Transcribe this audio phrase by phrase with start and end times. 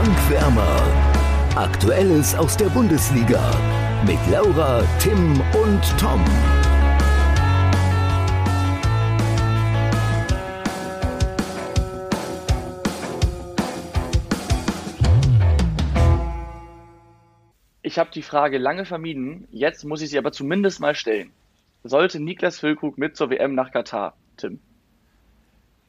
[0.00, 0.82] Frank Wärmer.
[1.56, 3.50] Aktuelles aus der Bundesliga
[4.06, 6.24] mit Laura, Tim und Tom.
[17.82, 21.30] Ich habe die Frage lange vermieden, jetzt muss ich sie aber zumindest mal stellen.
[21.84, 24.60] Sollte Niklas Füllkrug mit zur WM nach Katar, Tim?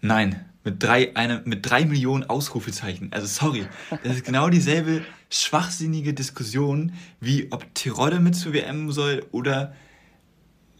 [0.01, 3.11] Nein, mit drei, eine, mit drei Millionen Ausrufezeichen.
[3.11, 3.65] Also sorry,
[4.03, 9.73] das ist genau dieselbe schwachsinnige Diskussion, wie ob Tirode mit zur WM soll oder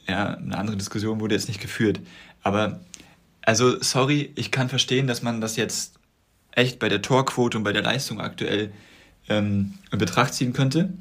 [0.08, 2.00] ja, eine andere Diskussion wurde jetzt nicht geführt.
[2.44, 2.82] Aber
[3.44, 5.96] also sorry, ich kann verstehen, dass man das jetzt
[6.52, 8.72] echt bei der Torquote und bei der Leistung aktuell
[9.30, 10.94] ähm, in Betracht ziehen könnte.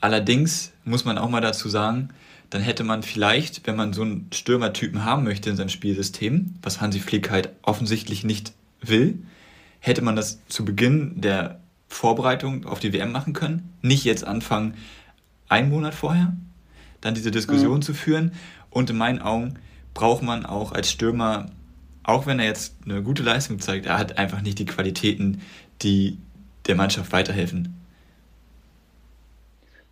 [0.00, 2.10] Allerdings muss man auch mal dazu sagen,
[2.50, 6.80] dann hätte man vielleicht, wenn man so einen Stürmertypen haben möchte in seinem Spielsystem, was
[6.80, 9.18] Hansi Flick halt offensichtlich nicht will,
[9.80, 13.72] hätte man das zu Beginn der Vorbereitung auf die WM machen können.
[13.82, 14.74] Nicht jetzt anfangen,
[15.48, 16.36] einen Monat vorher,
[17.00, 17.82] dann diese Diskussion mhm.
[17.82, 18.32] zu führen.
[18.70, 19.54] Und in meinen Augen
[19.94, 21.46] braucht man auch als Stürmer,
[22.02, 25.40] auch wenn er jetzt eine gute Leistung zeigt, er hat einfach nicht die Qualitäten,
[25.82, 26.18] die
[26.66, 27.77] der Mannschaft weiterhelfen.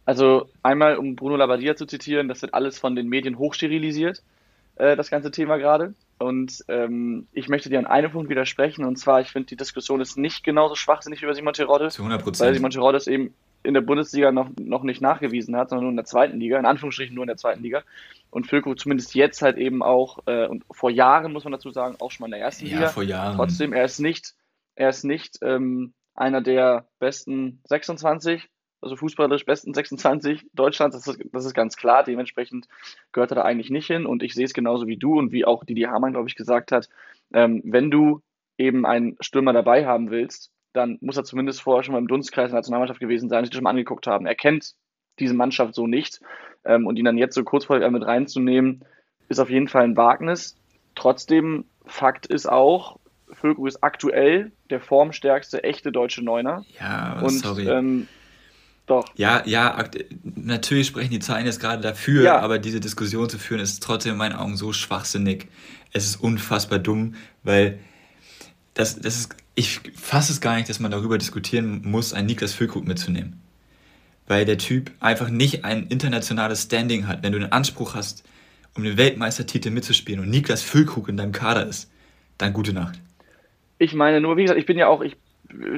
[0.06, 4.22] Also einmal, um Bruno Labbadia zu zitieren, das wird alles von den Medien hochsterilisiert,
[4.76, 5.94] äh, das ganze Thema gerade.
[6.18, 10.00] Und ähm, ich möchte dir an einem Punkt widersprechen, und zwar, ich finde, die Diskussion
[10.00, 12.40] ist nicht genauso schwachsinnig über Simon Terodde, Zu 100%.
[12.40, 13.34] weil Simon Terodde es eben
[13.64, 16.66] in der Bundesliga noch, noch nicht nachgewiesen hat, sondern nur in der zweiten Liga, in
[16.66, 17.82] Anführungsstrichen nur in der zweiten Liga.
[18.30, 21.96] Und Füllkrug zumindest jetzt halt eben auch, äh, und vor Jahren muss man dazu sagen,
[21.98, 22.88] auch schon mal in der ersten ja, Liga.
[22.88, 23.36] vor Jahren.
[23.36, 24.34] Trotzdem, er ist nicht,
[24.76, 28.48] er ist nicht ähm, einer der besten 26,
[28.86, 32.04] also fußballerisch besten 26 Deutschlands, das ist, das ist ganz klar.
[32.04, 32.68] Dementsprechend
[33.12, 34.06] gehört er da eigentlich nicht hin.
[34.06, 36.72] Und ich sehe es genauso wie du und wie auch Didi Hamann, glaube ich, gesagt
[36.72, 36.88] hat.
[37.32, 38.22] Ähm, wenn du
[38.58, 42.50] eben einen Stürmer dabei haben willst, dann muss er zumindest vorher schon mal im Dunstkreis
[42.50, 44.26] der Nationalmannschaft gewesen sein, sich das schon mal angeguckt haben.
[44.26, 44.74] Er kennt
[45.18, 46.20] diese Mannschaft so nicht.
[46.64, 48.84] Ähm, und ihn dann jetzt so kurz vor der mit reinzunehmen,
[49.28, 50.56] ist auf jeden Fall ein Wagnis.
[50.94, 52.98] Trotzdem, Fakt ist auch,
[53.32, 56.64] Füllkrug ist aktuell der formstärkste echte deutsche Neuner.
[56.80, 57.68] Ja, und, sorry.
[57.68, 58.08] Ähm,
[58.86, 59.06] doch.
[59.16, 59.84] Ja, ja,
[60.22, 62.38] natürlich sprechen die Zahlen jetzt gerade dafür, ja.
[62.38, 65.48] aber diese Diskussion zu führen ist trotzdem in meinen Augen so schwachsinnig.
[65.92, 67.80] Es ist unfassbar dumm, weil
[68.74, 72.52] das, das ist, ich fasse es gar nicht, dass man darüber diskutieren muss, einen Niklas
[72.52, 73.40] Füllkrug mitzunehmen.
[74.28, 77.22] Weil der Typ einfach nicht ein internationales Standing hat.
[77.22, 78.24] Wenn du den Anspruch hast,
[78.76, 81.90] um den Weltmeistertitel mitzuspielen und Niklas Füllkrug in deinem Kader ist,
[82.38, 83.00] dann gute Nacht.
[83.78, 85.16] Ich meine nur, wie gesagt, ich bin ja auch, ich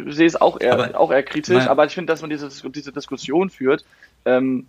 [0.08, 2.92] sehe es auch eher, aber, auch eher kritisch, aber ich finde, dass man diese, diese
[2.92, 3.84] Diskussion führt,
[4.24, 4.66] ähm,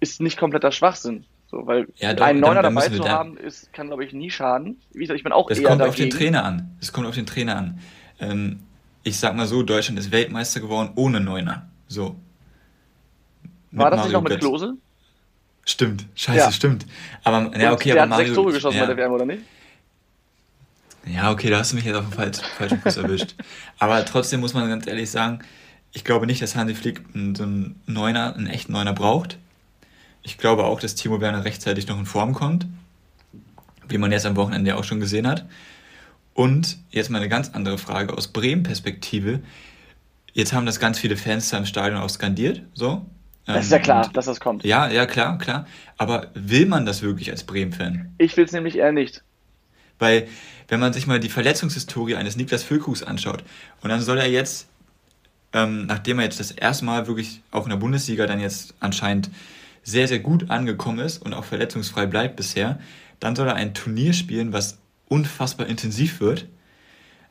[0.00, 1.24] ist nicht kompletter Schwachsinn.
[1.50, 4.80] So, weil ja, doch, einen Neuner dabei zu haben, ist, kann, glaube ich, nie schaden.
[4.92, 5.90] Wie gesagt, ich bin auch das eher kommt dagegen.
[5.90, 6.76] auf den Trainer an.
[6.80, 7.78] Das kommt auf den Trainer an.
[8.20, 8.60] Ähm,
[9.02, 11.68] ich sag mal so, Deutschland ist Weltmeister geworden ohne Neuner.
[11.88, 12.16] So.
[13.70, 14.74] War das Mario nicht noch mit Klose?
[15.64, 16.52] Stimmt, scheiße, ja.
[16.52, 16.86] stimmt.
[17.22, 18.86] Aber, ja, okay, aber hat Mario, sechs Tore geschossen ja.
[18.86, 19.42] bei der WM, oder nicht?
[21.06, 23.34] Ja, okay, da hast du mich jetzt auf den falschen, falschen Fuß erwischt.
[23.78, 25.40] Aber trotzdem muss man ganz ehrlich sagen,
[25.92, 29.38] ich glaube nicht, dass Hansi Flick so einen Neuner, einen echten Neuner braucht.
[30.22, 32.66] Ich glaube auch, dass Timo Werner rechtzeitig noch in Form kommt,
[33.88, 35.44] wie man jetzt am Wochenende auch schon gesehen hat.
[36.34, 39.40] Und jetzt mal eine ganz andere Frage aus Bremen-Perspektive.
[40.32, 43.04] Jetzt haben das ganz viele Fans da im Stadion auch skandiert, so.
[43.44, 44.64] Das ist ja ähm, klar, dass das kommt.
[44.64, 45.66] Ja, ja, klar, klar.
[45.98, 48.14] Aber will man das wirklich als Bremen-Fan?
[48.18, 49.22] Ich will es nämlich eher nicht.
[49.98, 50.28] Weil,
[50.72, 53.44] wenn man sich mal die Verletzungshistorie eines Niklas Füllkuchs anschaut,
[53.82, 54.68] und dann soll er jetzt,
[55.52, 59.28] ähm, nachdem er jetzt das erste Mal wirklich auch in der Bundesliga dann jetzt anscheinend
[59.82, 62.78] sehr, sehr gut angekommen ist und auch verletzungsfrei bleibt bisher,
[63.20, 64.78] dann soll er ein Turnier spielen, was
[65.08, 66.48] unfassbar intensiv wird.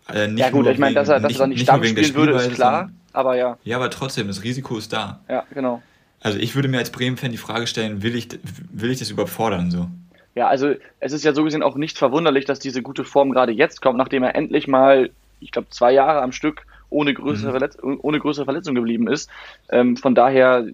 [0.08, 2.54] Äh, ja gut, ich meine, dass er, dass nicht, er nicht Stamm spielen würde, ist
[2.54, 3.58] klar, aber ja.
[3.64, 5.22] Ja, aber trotzdem, das Risiko ist da.
[5.28, 5.82] Ja, genau.
[6.20, 8.28] Also ich würde mir als Bremen-Fan die Frage stellen, will ich,
[8.72, 9.90] will ich das überhaupt fordern so?
[10.36, 13.52] Ja, also es ist ja so gesehen auch nicht verwunderlich, dass diese gute Form gerade
[13.52, 17.58] jetzt kommt, nachdem er endlich mal, ich glaube, zwei Jahre am Stück ohne größere, mhm.
[17.58, 19.30] Verletz ohne größere Verletzung geblieben ist.
[19.70, 20.68] Ähm, von daher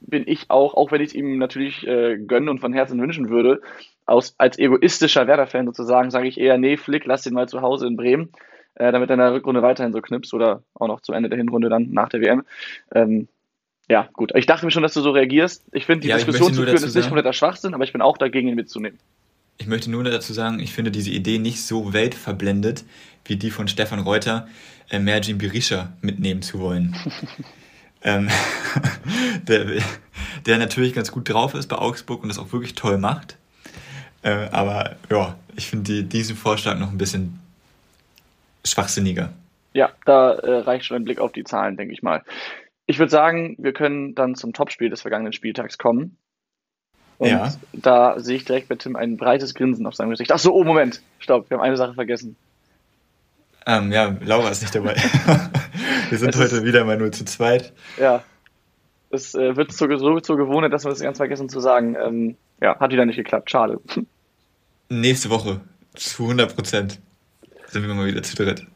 [0.00, 3.30] bin ich auch, auch wenn ich es ihm natürlich äh, gönnen und von Herzen wünschen
[3.30, 3.60] würde,
[4.06, 7.86] aus, als egoistischer Werder-Fan sozusagen, sage ich eher, nee, Flick, lass den mal zu Hause
[7.86, 8.30] in Bremen,
[8.74, 11.38] äh, damit er in der Rückrunde weiterhin so knipst oder auch noch zu Ende der
[11.38, 12.44] Hinrunde dann nach der WM.
[12.94, 13.28] Ähm,
[13.88, 14.32] ja, gut.
[14.34, 15.62] Ich dachte mir schon, dass du so reagierst.
[15.72, 18.16] Ich finde, die ja, Diskussion zu führen ist nicht kompletter Schwachsinn, aber ich bin auch
[18.16, 18.98] dagegen, ihn mitzunehmen.
[19.58, 22.84] Ich möchte nur dazu sagen, ich finde diese Idee nicht so weltverblendet,
[23.24, 24.48] wie die von Stefan Reuter,
[24.90, 26.96] äh, Merjin Berisha mitnehmen zu wollen.
[28.02, 28.28] ähm,
[29.48, 29.66] der,
[30.46, 33.36] der natürlich ganz gut drauf ist bei Augsburg und das auch wirklich toll macht.
[34.22, 37.38] Äh, aber ja, ich finde die, diesen Vorschlag noch ein bisschen
[38.64, 39.32] schwachsinniger.
[39.74, 42.22] Ja, da äh, reicht schon ein Blick auf die Zahlen, denke ich mal.
[42.86, 46.18] Ich würde sagen, wir können dann zum Topspiel des vergangenen Spieltags kommen.
[47.18, 47.54] Und ja.
[47.72, 50.32] da sehe ich direkt bei Tim ein breites Grinsen auf seinem Gesicht.
[50.32, 52.36] Ach so, oh Moment, stopp, wir haben eine Sache vergessen.
[53.66, 54.94] Ähm, ja, Laura ist nicht dabei.
[56.10, 57.72] wir sind es heute ist, wieder mal nur zu zweit.
[57.98, 58.22] Ja,
[59.10, 61.96] es äh, wird so, so zur Gewohnheit, dass wir das ganz vergessen zu sagen.
[61.96, 63.80] Ähm, ja, hat wieder nicht geklappt, schade.
[64.90, 65.60] Nächste Woche,
[65.94, 67.00] zu 100 Prozent,
[67.68, 68.66] sind wir mal wieder zu dritt.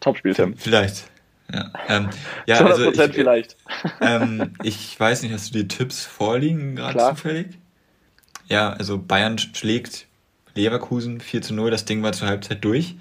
[0.00, 0.56] Topspiel, Tim.
[0.56, 1.10] Vielleicht.
[1.52, 2.08] Ja, ähm,
[2.46, 3.56] ja 100 also ich, vielleicht.
[4.00, 7.58] Ähm, ich weiß nicht, hast du die Tipps vorliegen gerade zufällig?
[8.48, 10.06] Ja, also Bayern schlägt
[10.54, 12.96] Leverkusen 4 zu 0, das Ding war zur Halbzeit durch.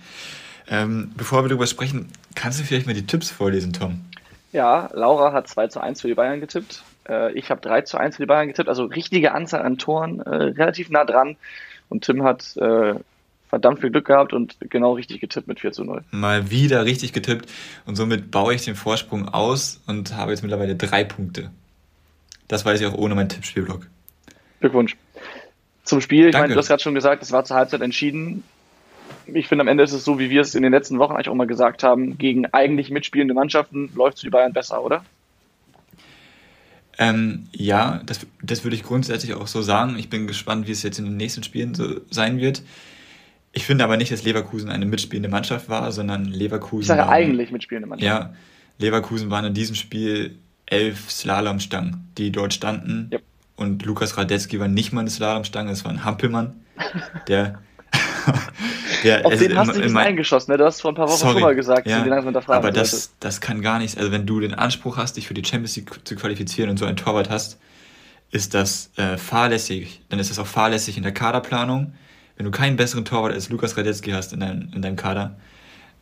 [0.68, 4.02] Ähm, bevor wir darüber sprechen, kannst du vielleicht mal die Tipps vorlesen, Tom?
[4.52, 6.84] Ja, Laura hat 2 zu 1 für die Bayern getippt.
[7.08, 10.20] Äh, ich habe 3 zu 1 für die Bayern getippt, also richtige Anzahl an Toren,
[10.22, 11.38] äh, relativ nah dran.
[11.90, 12.96] Und Tim hat äh,
[13.50, 16.04] verdammt viel Glück gehabt und genau richtig getippt mit 4 zu 0.
[16.12, 17.52] Mal wieder richtig getippt
[17.86, 21.52] und somit baue ich den Vorsprung aus und habe jetzt mittlerweile drei Punkte.
[22.48, 23.88] Das weiß ich auch ohne meinen Tippspielblock.
[24.60, 24.96] Glückwunsch.
[25.84, 26.46] Zum Spiel, ich Danke.
[26.46, 28.44] meine, du hast gerade schon gesagt, es war zur Halbzeit entschieden.
[29.28, 31.30] Ich finde, am Ende ist es so, wie wir es in den letzten Wochen eigentlich
[31.30, 35.04] auch mal gesagt haben, gegen eigentlich mitspielende Mannschaften läuft es für die Bayern besser, oder?
[36.98, 39.98] Ähm, ja, das, das würde ich grundsätzlich auch so sagen.
[39.98, 42.64] Ich bin gespannt, wie es jetzt in den nächsten Spielen so sein wird.
[43.56, 46.82] Ich finde aber nicht, dass Leverkusen eine mitspielende Mannschaft war, sondern Leverkusen.
[46.82, 48.06] Ich sage waren, eigentlich mitspielende Mannschaft.
[48.06, 48.34] Ja,
[48.80, 53.10] Leverkusen waren in diesem Spiel elf Slalomstangen, die dort standen.
[53.14, 53.24] Yep.
[53.56, 56.66] Und Lukas Radetzky war nicht mal eine Slalomstange, es war ein Hampelmann,
[57.30, 57.62] der.
[59.06, 60.58] der Auf also den hast du nicht eingeschossen, ne?
[60.58, 62.06] Du hast vor ein paar Wochen sorry, schon mal gesagt, ja,
[62.48, 63.96] aber das, das kann gar nichts.
[63.96, 66.84] Also, wenn du den Anspruch hast, dich für die Champions League zu qualifizieren und so
[66.84, 67.58] ein Torwart hast,
[68.32, 70.02] ist das äh, fahrlässig.
[70.10, 71.94] Dann ist das auch fahrlässig in der Kaderplanung
[72.38, 75.36] wenn du keinen besseren Torwart als Lukas Radetzky hast in deinem, in deinem Kader,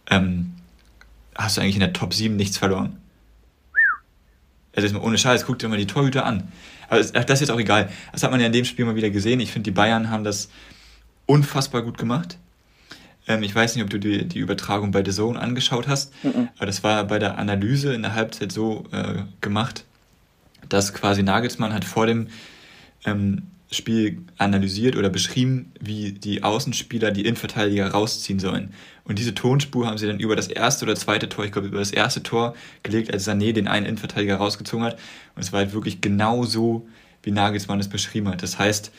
[0.10, 0.54] ähm,
[1.36, 2.98] hast du eigentlich in der Top 7 nichts verloren.
[4.76, 6.52] Also ohne Scheiß, guck dir mal die Torhüter an.
[6.90, 7.90] Aber das ist jetzt auch egal.
[8.12, 9.40] Das hat man ja in dem Spiel mal wieder gesehen.
[9.40, 10.50] Ich finde, die Bayern haben das
[11.26, 12.38] unfassbar gut gemacht.
[13.28, 16.50] Ähm, ich weiß nicht, ob du die, die Übertragung bei The Zone angeschaut hast, mhm.
[16.58, 19.86] aber das war bei der Analyse in der Halbzeit so äh, gemacht,
[20.70, 22.28] dass quasi Nagelsmann hat vor dem
[23.06, 23.44] ähm,
[23.76, 28.74] Spiel analysiert oder beschrieben, wie die Außenspieler die Innenverteidiger rausziehen sollen.
[29.04, 31.80] Und diese Tonspur haben sie dann über das erste oder zweite Tor, ich glaube über
[31.80, 34.98] das erste Tor gelegt, als Sané den einen Innenverteidiger rausgezogen hat.
[35.36, 36.88] Und es war halt wirklich genau so,
[37.24, 38.44] wie Nagelsmann es beschrieben hat.
[38.44, 38.92] Das heißt,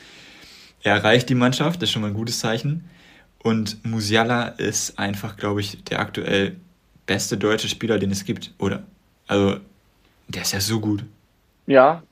[0.83, 2.85] er erreicht die Mannschaft, das ist schon mal ein gutes Zeichen.
[3.39, 6.55] Und Musiala ist einfach, glaube ich, der aktuell
[7.05, 8.83] beste deutsche Spieler, den es gibt, oder?
[9.27, 9.57] Also,
[10.27, 11.03] der ist ja so gut.
[11.67, 12.03] Ja,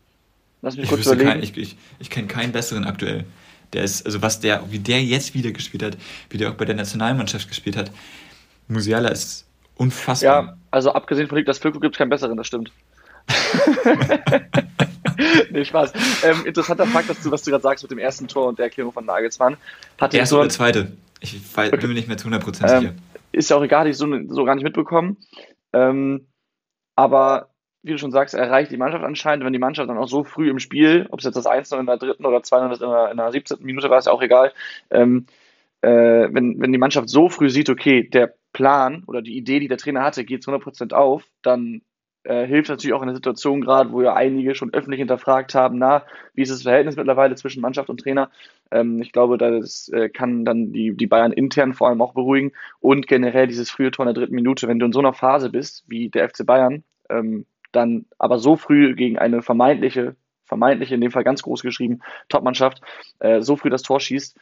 [0.63, 1.29] Lass mich ich kurz überlegen.
[1.29, 3.25] Kein, ich, ich, ich kenne keinen besseren aktuell.
[3.73, 5.97] Der ist, also was der, wie der jetzt wieder gespielt hat,
[6.29, 7.91] wie der auch bei der Nationalmannschaft gespielt hat.
[8.69, 9.45] Musiala ist
[9.75, 10.45] unfassbar.
[10.45, 12.71] Ja, also abgesehen von Niklas Füllkrug gibt es keinen besseren, das stimmt.
[15.51, 15.91] nee, Spaß.
[16.23, 18.65] Ähm, interessanter Fakt, dass du, was du gerade sagst mit dem ersten Tor und der
[18.65, 19.57] Erklärung von Nagelsmann.
[19.99, 20.93] Hat Erste so oder zweite?
[21.19, 21.81] Ich weiß, okay.
[21.81, 22.81] bin mir nicht mehr zu 100% sicher.
[22.81, 22.95] Ähm,
[23.33, 25.17] ist ja auch egal, ich so, so gar nicht mitbekommen.
[25.73, 26.27] Ähm,
[26.95, 27.52] aber
[27.83, 30.49] wie du schon sagst, erreicht die Mannschaft anscheinend, wenn die Mannschaft dann auch so früh
[30.49, 33.17] im Spiel, ob es jetzt das 1 in der dritten oder 2 in der, in
[33.17, 33.57] der 17.
[33.61, 34.53] Minute war, ist ja auch egal,
[34.89, 35.25] ähm,
[35.81, 39.67] äh, wenn, wenn die Mannschaft so früh sieht, okay, der Plan oder die Idee, die
[39.67, 41.81] der Trainer hatte, geht zu 100% auf, dann
[42.23, 45.77] äh, hilft natürlich auch in der Situation gerade, wo ja einige schon öffentlich hinterfragt haben,
[45.77, 48.31] na, wie ist das Verhältnis mittlerweile zwischen Mannschaft und Trainer?
[48.71, 52.53] Ähm, ich glaube, das äh, kann dann die, die Bayern intern vor allem auch beruhigen
[52.79, 55.49] und generell dieses frühe Tor in der dritten Minute, wenn du in so einer Phase
[55.49, 60.15] bist, wie der FC Bayern, ähm, dann aber so früh gegen eine vermeintliche,
[60.45, 61.99] vermeintliche, in dem Fall ganz groß geschrieben,
[62.29, 62.81] Topmannschaft,
[63.19, 64.37] äh, so früh das Tor schießt,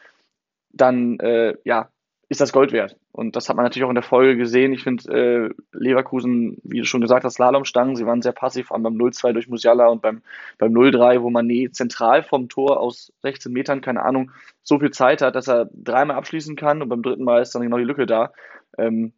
[0.72, 1.88] dann äh, ja,
[2.32, 2.96] ist das Gold wert.
[3.12, 4.72] Und das hat man natürlich auch in der Folge gesehen.
[4.72, 8.74] Ich finde, äh, Leverkusen, wie du schon gesagt hast, Slalomstangen, sie waren sehr passiv, vor
[8.74, 10.22] allem beim 0-2 durch Musiala und beim,
[10.56, 14.30] beim 0-3, wo man nie zentral vom Tor aus 16 Metern, keine Ahnung,
[14.62, 17.62] so viel Zeit hat, dass er dreimal abschließen kann und beim dritten Mal ist dann
[17.62, 18.32] genau die Lücke da.
[18.78, 19.12] Ähm,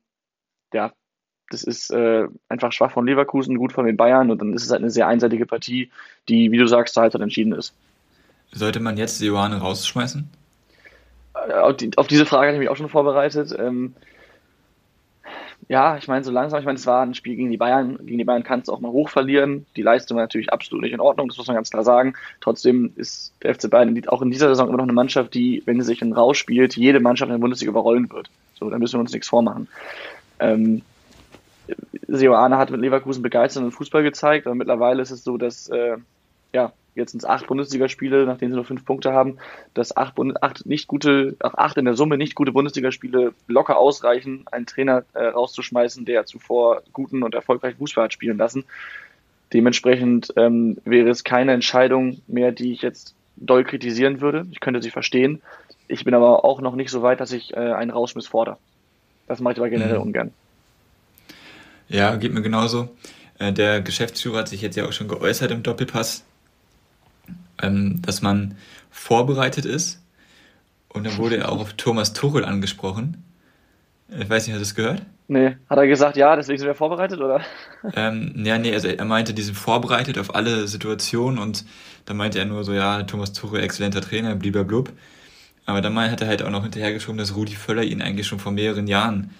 [0.72, 0.92] ja,
[1.50, 4.70] das ist äh, einfach schwach von Leverkusen, gut von den Bayern und dann ist es
[4.70, 5.90] halt eine sehr einseitige Partie,
[6.28, 7.74] die, wie du sagst, zur Halbzeit entschieden ist.
[8.52, 10.28] Sollte man jetzt Johanne rausschmeißen?
[11.34, 13.54] Äh, auf, die, auf, diese Frage habe ich mich auch schon vorbereitet.
[13.58, 13.94] Ähm,
[15.68, 17.98] ja, ich meine, so langsam, ich meine, es war ein Spiel gegen die Bayern.
[18.04, 19.66] Gegen die Bayern kannst du auch mal hoch verlieren.
[19.76, 22.14] Die Leistung war natürlich absolut nicht in Ordnung, das muss man ganz klar sagen.
[22.40, 25.80] Trotzdem ist der FC Bayern auch in dieser Saison immer noch eine Mannschaft, die, wenn
[25.80, 28.28] sie sich in Raus spielt, jede Mannschaft in der Bundesliga überrollen wird.
[28.54, 29.68] So, da müssen wir uns nichts vormachen.
[30.38, 30.82] Ähm,
[32.08, 35.96] Seoane hat mit Leverkusen begeisternden Fußball gezeigt, aber mittlerweile ist es so, dass äh,
[36.52, 39.38] ja, jetzt sind es acht Bundesligaspiele, nachdem sie nur fünf Punkte haben,
[39.74, 44.66] dass acht, acht nicht gute, acht in der Summe nicht gute Bundesligaspiele locker ausreichen, einen
[44.66, 48.64] Trainer äh, rauszuschmeißen, der zuvor guten und erfolgreichen Fußball hat spielen lassen.
[49.52, 54.46] Dementsprechend ähm, wäre es keine Entscheidung mehr, die ich jetzt doll kritisieren würde.
[54.52, 55.42] Ich könnte sie verstehen.
[55.88, 58.56] Ich bin aber auch noch nicht so weit, dass ich äh, einen Rausschmiss fordere.
[59.26, 60.02] Das mache ich aber generell mhm.
[60.02, 60.32] ungern.
[61.88, 62.96] Ja, geht mir genauso.
[63.38, 66.24] Äh, der Geschäftsführer hat sich jetzt ja auch schon geäußert im Doppelpass,
[67.62, 68.56] ähm, dass man
[68.90, 70.00] vorbereitet ist.
[70.88, 73.24] Und dann wurde er auch auf Thomas Tuchel angesprochen.
[74.08, 75.02] Ich weiß nicht, hast du das gehört?
[75.26, 77.40] Nee, hat er gesagt, ja, deswegen sind wir vorbereitet, oder?
[77.94, 81.64] Ähm, ja, nee, also er meinte, die sind vorbereitet auf alle Situationen und
[82.04, 84.92] dann meinte er nur so, ja, Thomas Tuchel, exzellenter Trainer, blub.
[85.64, 88.52] Aber dann hat er halt auch noch hinterhergeschoben, dass Rudi Völler ihn eigentlich schon vor
[88.52, 89.30] mehreren Jahren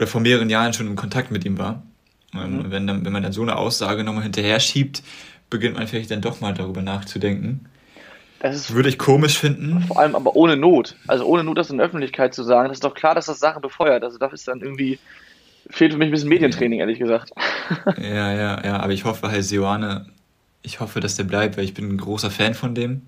[0.00, 1.82] oder vor mehreren Jahren schon in Kontakt mit ihm war.
[2.34, 2.70] Ähm, mhm.
[2.70, 5.02] Wenn, dann, wenn man dann so eine Aussage nochmal hinterher schiebt,
[5.50, 7.66] beginnt man vielleicht dann doch mal darüber nachzudenken.
[8.38, 9.82] Das Würde ich komisch finden.
[9.82, 10.96] Vor allem aber ohne Not.
[11.06, 12.68] Also ohne Not, das in der Öffentlichkeit zu sagen.
[12.68, 14.02] Das ist doch klar, dass das Sachen befeuert.
[14.02, 14.98] Also das ist dann irgendwie,
[15.68, 17.32] fehlt für mich ein bisschen Medientraining, ehrlich gesagt.
[17.98, 18.80] Ja, ja, ja.
[18.80, 20.06] Aber ich hoffe halt, Sioane,
[20.62, 23.02] ich hoffe, dass der bleibt, weil ich bin ein großer Fan von dem.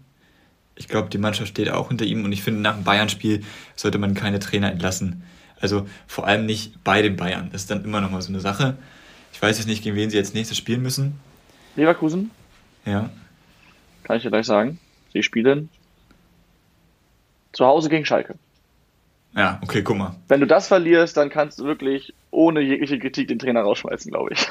[0.76, 3.42] Ich glaube, die Mannschaft steht auch hinter ihm und ich finde, nach dem Bayern-Spiel
[3.74, 5.24] sollte man keine Trainer entlassen.
[5.62, 7.48] Also vor allem nicht bei den Bayern.
[7.52, 8.76] Das ist dann immer noch mal so eine Sache.
[9.32, 11.18] Ich weiß jetzt nicht, gegen wen sie jetzt nächstes spielen müssen.
[11.76, 12.30] Leverkusen?
[12.84, 13.10] Ja.
[14.02, 14.78] Kann ich dir gleich sagen.
[15.12, 15.68] Sie spielen
[17.52, 18.34] zu Hause gegen Schalke.
[19.34, 20.16] Ja, okay, guck mal.
[20.28, 24.34] Wenn du das verlierst, dann kannst du wirklich ohne jegliche Kritik den Trainer rausschmeißen, glaube
[24.34, 24.46] ich.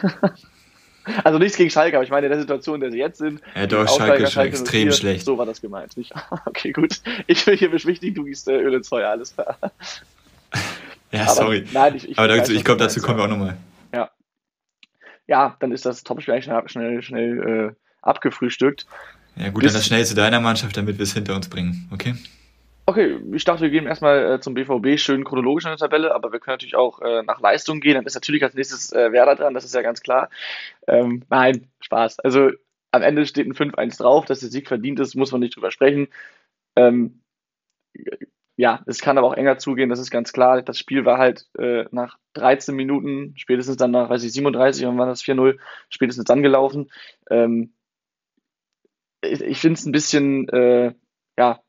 [1.23, 3.41] also nichts gegen Schalke, aber ich meine, in der Situation, in der sie jetzt sind.
[3.55, 5.25] Ja, doch, Schalke ist schon extrem 04, schlecht.
[5.25, 5.97] So war das gemeint.
[5.97, 6.13] Nicht?
[6.45, 7.01] Okay, gut.
[7.27, 9.57] Ich will hier beschwichtigen, du gießt äh, Öl ins Feuer, alles klar.
[11.11, 11.65] Ja, aber, sorry.
[11.71, 13.57] Nein, ich, ich aber dazu, ich glaube, dazu kommen wir auch nochmal.
[13.93, 14.11] Ja.
[15.27, 18.85] Ja, dann ist das Topspiel eigentlich schnell, schnell, schnell äh, abgefrühstückt.
[19.35, 21.89] Ja, gut, Bis, dann das schnell zu deiner Mannschaft, damit wir es hinter uns bringen,
[21.91, 22.15] okay?
[22.85, 26.31] Okay, ich dachte, wir gehen erstmal äh, zum BVB schön chronologisch in der Tabelle, aber
[26.31, 27.93] wir können natürlich auch äh, nach Leistung gehen.
[27.93, 30.29] Dann ist natürlich als nächstes äh, Werder dran, das ist ja ganz klar.
[30.87, 32.19] Ähm, nein, Spaß.
[32.19, 32.49] Also
[32.91, 35.71] am Ende steht ein 5-1 drauf, dass der Sieg verdient ist, muss man nicht drüber
[35.71, 36.09] sprechen.
[36.75, 37.21] Ähm,
[38.57, 40.61] ja, es kann aber auch enger zugehen, das ist ganz klar.
[40.61, 44.97] Das Spiel war halt äh, nach 13 Minuten, spätestens dann nach, weiß ich, 37, wann
[44.97, 45.57] war das 4-0,
[45.89, 46.91] spätestens dann gelaufen.
[47.29, 47.73] Ähm,
[49.21, 50.93] ich, ich finde es ein bisschen, äh,
[51.37, 51.61] ja,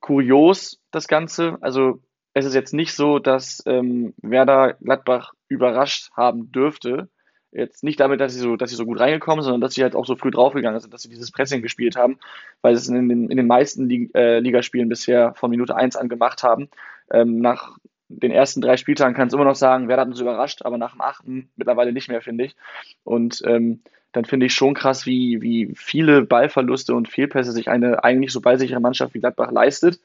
[0.00, 1.58] kurios, das Ganze.
[1.60, 2.02] Also
[2.34, 7.08] es ist jetzt nicht so, dass ähm, Werder Gladbach überrascht haben dürfte.
[7.50, 9.82] Jetzt nicht damit, dass sie so, dass sie so gut reingekommen sind, sondern dass sie
[9.82, 12.18] halt auch so früh draufgegangen sind, dass sie dieses Pressing gespielt haben,
[12.60, 15.96] weil sie es in den, in den meisten Lig äh, Ligaspielen bisher von Minute 1
[15.96, 16.68] an gemacht haben.
[17.10, 17.78] Ähm, nach
[18.08, 20.92] den ersten drei Spieltagen kann es immer noch sagen, Werder hat uns überrascht, aber nach
[20.92, 22.56] dem achten mittlerweile nicht mehr, finde ich.
[23.04, 23.80] Und ähm,
[24.12, 28.40] dann finde ich schon krass, wie, wie viele Ballverluste und Fehlpässe sich eine eigentlich so
[28.40, 30.00] ballsichere Mannschaft wie Gladbach leistet.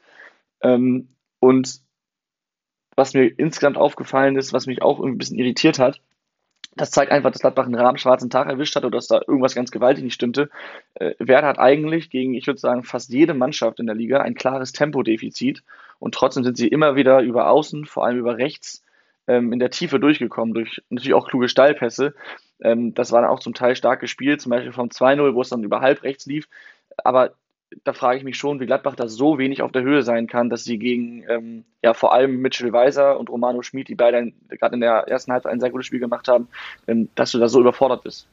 [0.62, 1.08] Ähm,
[1.40, 1.80] und
[2.96, 6.00] was mir insgesamt aufgefallen ist, was mich auch ein bisschen irritiert hat,
[6.76, 9.70] das zeigt einfach, dass Gladbach einen rahmenschwarzen Tag erwischt hat oder dass da irgendwas ganz
[9.70, 10.50] gewaltig nicht stimmte.
[10.94, 14.34] Äh, Werder hat eigentlich gegen, ich würde sagen, fast jede Mannschaft in der Liga ein
[14.34, 15.62] klares Tempodefizit
[15.98, 18.82] und trotzdem sind sie immer wieder über außen, vor allem über rechts,
[19.26, 22.14] ähm, in der Tiefe durchgekommen, durch natürlich auch kluge Steilpässe.
[22.60, 25.48] Ähm, das war dann auch zum Teil stark gespielt, zum Beispiel vom 2-0, wo es
[25.48, 26.48] dann über halb rechts lief.
[27.02, 27.34] Aber
[27.82, 30.50] da frage ich mich schon, wie Gladbach da so wenig auf der Höhe sein kann,
[30.50, 34.74] dass sie gegen ähm, ja vor allem Mitchell Weiser und Romano Schmid, die beide gerade
[34.74, 36.48] in der ersten Halbzeit ein sehr gutes Spiel gemacht haben,
[36.86, 38.26] ähm, dass du da so überfordert bist.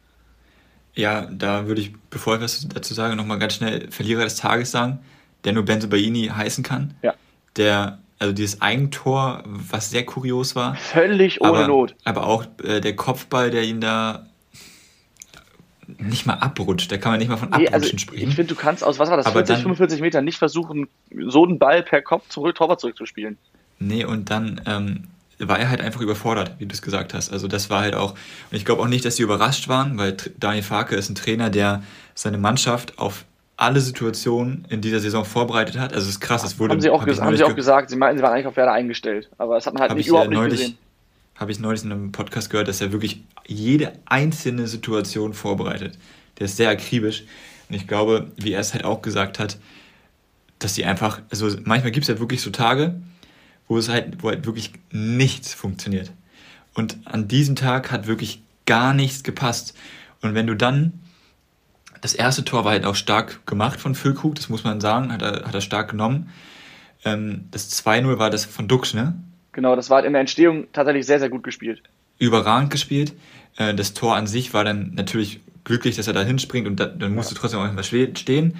[0.93, 4.71] Ja, da würde ich, bevor ich was dazu sage, nochmal ganz schnell Verlierer des Tages
[4.71, 4.99] sagen,
[5.45, 6.93] der nur Benzo Baini heißen kann.
[7.01, 7.13] Ja.
[7.57, 10.75] Der also dieses Eigentor, was sehr kurios war.
[10.75, 11.95] Völlig ohne aber, Not.
[12.03, 14.27] Aber auch äh, der Kopfball, der ihn da
[15.99, 16.91] nicht mal abrutscht.
[16.91, 18.29] Da kann man nicht mal von nee, Abrutschen also sprechen.
[18.29, 20.87] Ich finde, du kannst aus, was war das, aber 40, dann, 45 Metern nicht versuchen,
[21.27, 23.37] so einen Ball per Kopf zurück, Torwart zurückzuspielen.
[23.79, 25.03] Nee, und dann ähm,
[25.39, 27.31] war er halt einfach überfordert, wie du es gesagt hast.
[27.31, 30.15] Also das war halt auch, und ich glaube auch nicht, dass sie überrascht waren, weil
[30.39, 31.83] Daniel Farke ist ein Trainer, der
[32.13, 33.25] seine Mannschaft auf
[33.57, 35.93] alle Situationen in dieser Saison vorbereitet hat.
[35.93, 36.73] Also es ist krass, es wurde.
[36.73, 38.73] Haben sie auch, hab haben sie auch gesagt, sie meinten, sie waren eigentlich auf Werder
[38.73, 39.29] eingestellt.
[39.37, 40.77] Aber das hat man halt nicht, überhaupt neulich, nicht gesehen.
[41.41, 45.97] Habe ich neulich in einem Podcast gehört, dass er wirklich jede einzelne Situation vorbereitet.
[46.37, 47.23] Der ist sehr akribisch.
[47.67, 49.57] Und ich glaube, wie er es halt auch gesagt hat,
[50.59, 53.01] dass sie einfach, also manchmal gibt es halt wirklich so Tage,
[53.67, 56.11] wo es halt, wo halt wirklich nichts funktioniert.
[56.75, 59.73] Und an diesem Tag hat wirklich gar nichts gepasst.
[60.21, 60.93] Und wenn du dann
[62.01, 65.23] das erste Tor war halt auch stark gemacht von Füllkrug, das muss man sagen, hat
[65.23, 66.29] er, hat er stark genommen.
[67.03, 69.15] Ähm, das 2-0 war das von Dux, ne?
[69.53, 71.81] Genau, das war in der Entstehung tatsächlich sehr, sehr gut gespielt.
[72.19, 73.13] Überragend gespielt.
[73.57, 76.85] Äh, das Tor an sich war dann natürlich glücklich, dass er da hinspringt und da,
[76.85, 78.59] dann musst du trotzdem auch mal stehen.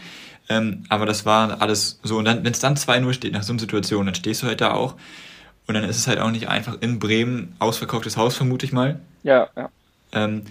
[0.50, 2.17] Ähm, aber das war alles so.
[2.17, 4.62] Und dann, wenn es dann 2-0 steht nach so einer Situation, dann stehst du halt
[4.62, 4.95] da auch.
[5.67, 9.00] Und dann ist es halt auch nicht einfach in Bremen ausverkauftes Haus, vermute ich mal.
[9.24, 9.69] Ja, ja.
[10.12, 10.43] Ähm,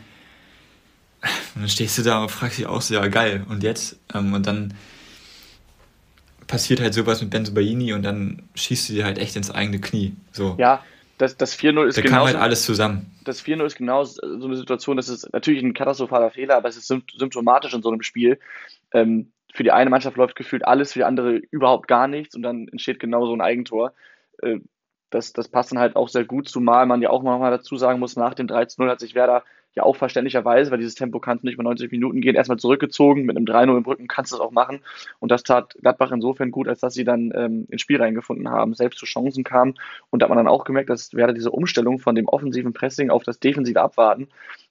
[1.55, 3.99] und dann stehst du da und fragst dich auch so, ja geil, und jetzt?
[4.15, 4.73] Ähm, und dann
[6.51, 9.81] passiert halt sowas mit Benzo Baini und dann schießt du dir halt echt ins eigene
[9.81, 10.17] Knie.
[10.33, 10.57] So.
[10.59, 10.83] Ja,
[11.17, 12.17] das, das 4-0 ist da genau.
[12.17, 13.07] kam halt alles zusammen.
[13.25, 16.77] Das 4-0 ist genau so eine Situation, das ist natürlich ein katastrophaler Fehler, aber es
[16.77, 18.41] ist symptomatisch in so einem Spiel.
[18.93, 22.43] Ähm, für die eine Mannschaft läuft gefühlt alles, für die andere überhaupt gar nichts und
[22.43, 23.93] dann entsteht genau so ein Eigentor.
[24.43, 24.59] Äh,
[25.11, 28.01] das, das passt dann halt auch sehr gut, zumal man ja auch nochmal dazu sagen
[28.01, 31.47] muss, nach dem 13-0 hat sich Werder ja auch verständlicherweise, weil dieses Tempo kannst du
[31.47, 34.41] nicht über 90 Minuten gehen, erstmal zurückgezogen, mit einem 3-0 im Rücken kannst du es
[34.41, 34.81] auch machen.
[35.21, 38.75] Und das tat Gladbach insofern gut, als dass sie dann ähm, ins Spiel reingefunden haben,
[38.75, 39.75] selbst zu Chancen kamen.
[40.11, 43.11] Und da hat man dann auch gemerkt, dass Werder diese Umstellung von dem offensiven Pressing
[43.11, 44.29] auf das defensive Abwarten,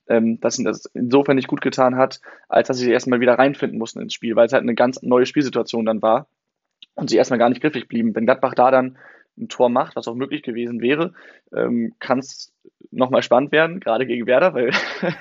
[0.07, 3.39] ähm, dass ihnen das insofern nicht gut getan hat, als dass sie sich erstmal wieder
[3.39, 6.27] reinfinden mussten ins Spiel, weil es halt eine ganz neue Spielsituation dann war
[6.95, 8.15] und sie erstmal gar nicht griffig blieben.
[8.15, 8.97] Wenn Gladbach da dann
[9.39, 11.13] ein Tor macht, was auch möglich gewesen wäre,
[11.53, 12.51] ähm, kann es
[12.91, 14.71] nochmal spannend werden, gerade gegen Werder, weil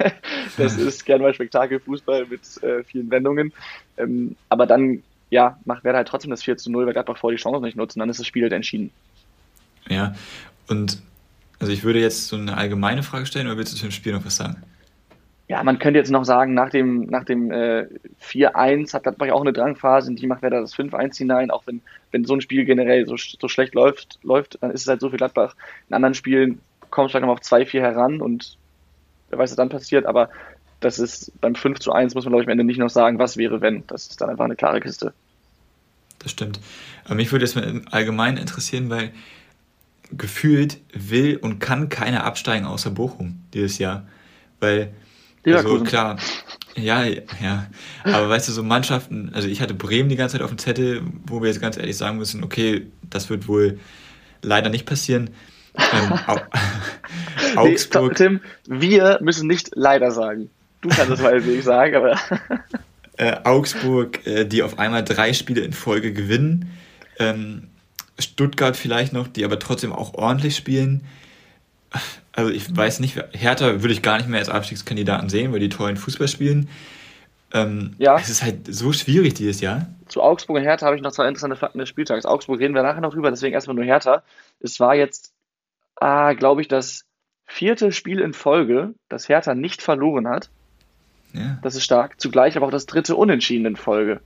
[0.56, 3.52] das ist gerne mal Spektakelfußball mit äh, vielen Wendungen.
[3.96, 7.30] Ähm, aber dann, ja, macht Werder halt trotzdem das 4 zu 0, weil Gladbach vor
[7.30, 8.90] die Chance nicht nutzt und dann ist das Spiel halt entschieden.
[9.88, 10.14] Ja,
[10.68, 11.00] und
[11.60, 14.12] also ich würde jetzt so eine allgemeine Frage stellen, oder willst du zu dem Spiel
[14.12, 14.62] noch was sagen?
[15.48, 17.86] Ja, man könnte jetzt noch sagen, nach dem, nach dem äh,
[18.22, 21.80] 4-1 hat Gladbach auch eine Drangphase, in die macht Werder das 5-1 hinein, auch wenn,
[22.10, 25.08] wenn so ein Spiel generell so, so schlecht läuft, läuft, dann ist es halt so
[25.08, 25.56] viel Gladbach.
[25.88, 28.58] In anderen Spielen kommt vielleicht nochmal auf 2-4 heran und
[29.30, 30.28] wer weiß, was dann passiert, aber
[30.80, 33.18] das ist beim 5 zu 1 muss man, glaube ich, am Ende nicht noch sagen,
[33.18, 33.84] was wäre, wenn.
[33.86, 35.12] Das ist dann einfach eine klare Kiste.
[36.18, 36.60] Das stimmt.
[37.04, 39.12] Aber mich würde jetzt mal allgemein interessieren, weil
[40.12, 44.06] gefühlt will und kann keiner absteigen außer Bochum dieses Jahr.
[44.60, 44.92] Weil
[45.46, 46.18] also klar,
[46.76, 47.66] ja, ja.
[48.04, 51.02] Aber weißt du, so Mannschaften, also ich hatte Bremen die ganze Zeit auf dem Zettel,
[51.26, 53.78] wo wir jetzt ganz ehrlich sagen müssen, okay, das wird wohl
[54.42, 55.30] leider nicht passieren.
[55.76, 56.18] Ähm,
[57.56, 58.10] Augsburg.
[58.10, 60.50] Nee, Tim, wir müssen nicht leider sagen.
[60.80, 62.18] Du kannst es nicht sagen, aber.
[63.16, 66.70] äh, Augsburg, äh, die auf einmal drei Spiele in Folge gewinnen.
[67.18, 67.68] Ähm,
[68.18, 71.04] Stuttgart vielleicht noch, die aber trotzdem auch ordentlich spielen
[72.38, 75.68] also ich weiß nicht, Hertha würde ich gar nicht mehr als Abstiegskandidaten sehen, weil die
[75.68, 76.68] tollen Fußball spielen.
[77.52, 78.16] Ähm, ja.
[78.16, 79.88] Es ist halt so schwierig dieses Jahr.
[80.06, 82.26] Zu Augsburg und Hertha habe ich noch zwei interessante Fakten des Spieltags.
[82.26, 84.22] Augsburg reden wir nachher noch drüber, deswegen erstmal nur Hertha.
[84.60, 85.32] Es war jetzt,
[85.96, 87.06] ah, glaube ich, das
[87.44, 90.48] vierte Spiel in Folge, das Hertha nicht verloren hat.
[91.32, 91.58] Ja.
[91.62, 92.20] Das ist stark.
[92.20, 94.20] Zugleich aber auch das dritte Unentschieden in Folge.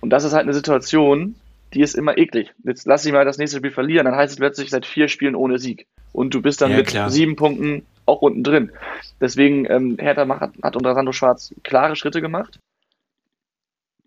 [0.00, 1.34] Und das ist halt eine Situation,
[1.74, 2.54] die ist immer eklig.
[2.64, 5.34] Jetzt lass ich mal das nächste Spiel verlieren, dann heißt es plötzlich seit vier Spielen
[5.34, 7.10] ohne Sieg und du bist dann ja, mit klar.
[7.10, 8.72] sieben Punkten auch unten drin.
[9.20, 12.58] Deswegen, ähm, Hertha macht, hat, unter Sandro Schwarz klare Schritte gemacht.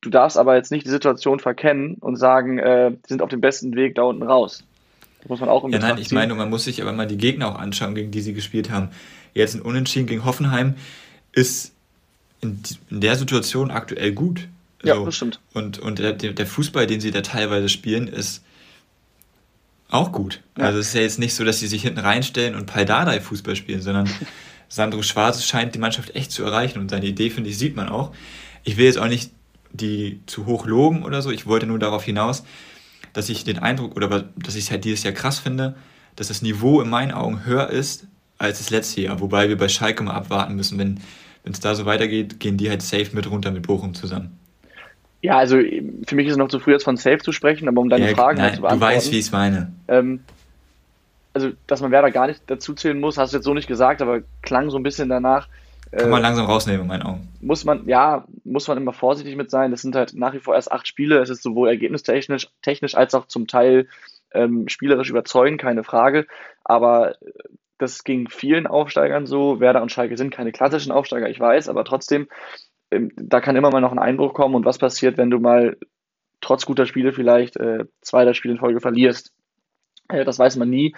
[0.02, 3.42] Du darfst aber jetzt nicht die Situation verkennen und sagen, äh, die sind auf dem
[3.42, 4.64] besten Weg da unten raus.
[5.20, 7.18] Das muss man auch im Ja, nein, ich meine, man muss sich aber mal die
[7.18, 8.90] Gegner auch anschauen, gegen die sie gespielt haben.
[9.34, 10.76] Jetzt ein Unentschieden gegen Hoffenheim
[11.34, 11.76] ist
[12.42, 14.48] in, in der Situation aktuell gut.
[14.82, 15.06] Ja, so.
[15.06, 15.42] das stimmt.
[15.54, 18.44] Und, und der, der Fußball, den sie da teilweise spielen, ist
[19.90, 20.42] auch gut.
[20.58, 20.66] Ja.
[20.66, 23.56] Also es ist ja jetzt nicht so, dass sie sich hinten reinstellen und Paldadei Fußball
[23.56, 24.10] spielen, sondern
[24.70, 27.90] Sandro Schwarz scheint die Mannschaft echt zu erreichen und seine Idee, finde ich, sieht man
[27.90, 28.12] auch.
[28.64, 29.32] Ich will jetzt auch nicht
[29.72, 32.44] die zu hoch loben oder so, ich wollte nur darauf hinaus,
[33.14, 35.76] dass ich den Eindruck, oder dass ich es halt dieses Jahr krass finde,
[36.16, 39.20] dass das Niveau in meinen Augen höher ist als das letzte Jahr.
[39.20, 41.00] Wobei wir bei Schalke mal abwarten müssen, wenn
[41.44, 44.39] es da so weitergeht, gehen die halt safe mit runter mit Bochum zusammen.
[45.22, 47.82] Ja, also für mich ist es noch zu früh, jetzt von Safe zu sprechen, aber
[47.82, 48.92] um deine ja, Fragen nein, zu beantworten.
[48.92, 49.74] Du weißt, wie ich es meine.
[49.88, 50.22] Ähm,
[51.34, 54.02] also, dass man Werder gar nicht dazu zählen muss, hast du jetzt so nicht gesagt,
[54.02, 55.48] aber klang so ein bisschen danach.
[55.92, 57.28] Kann äh, man langsam rausnehmen, in meinen Augen.
[57.42, 59.72] Muss man, ja, muss man immer vorsichtig mit sein.
[59.72, 61.20] Das sind halt nach wie vor erst acht Spiele.
[61.20, 63.88] Es ist sowohl ergebnistechnisch technisch als auch zum Teil
[64.32, 66.28] ähm, spielerisch überzeugend, keine Frage.
[66.64, 67.16] Aber
[67.80, 69.60] das ging vielen Aufsteigern so.
[69.60, 72.28] Werder und Schalke sind keine klassischen Aufsteiger, ich weiß, aber trotzdem
[72.92, 75.78] da kann immer mal noch ein Einbruch kommen und was passiert, wenn du mal
[76.42, 79.34] trotz guter Spiele vielleicht äh, zwei der Spiele in Folge verlierst.
[80.08, 80.96] Äh, das weiß man nie.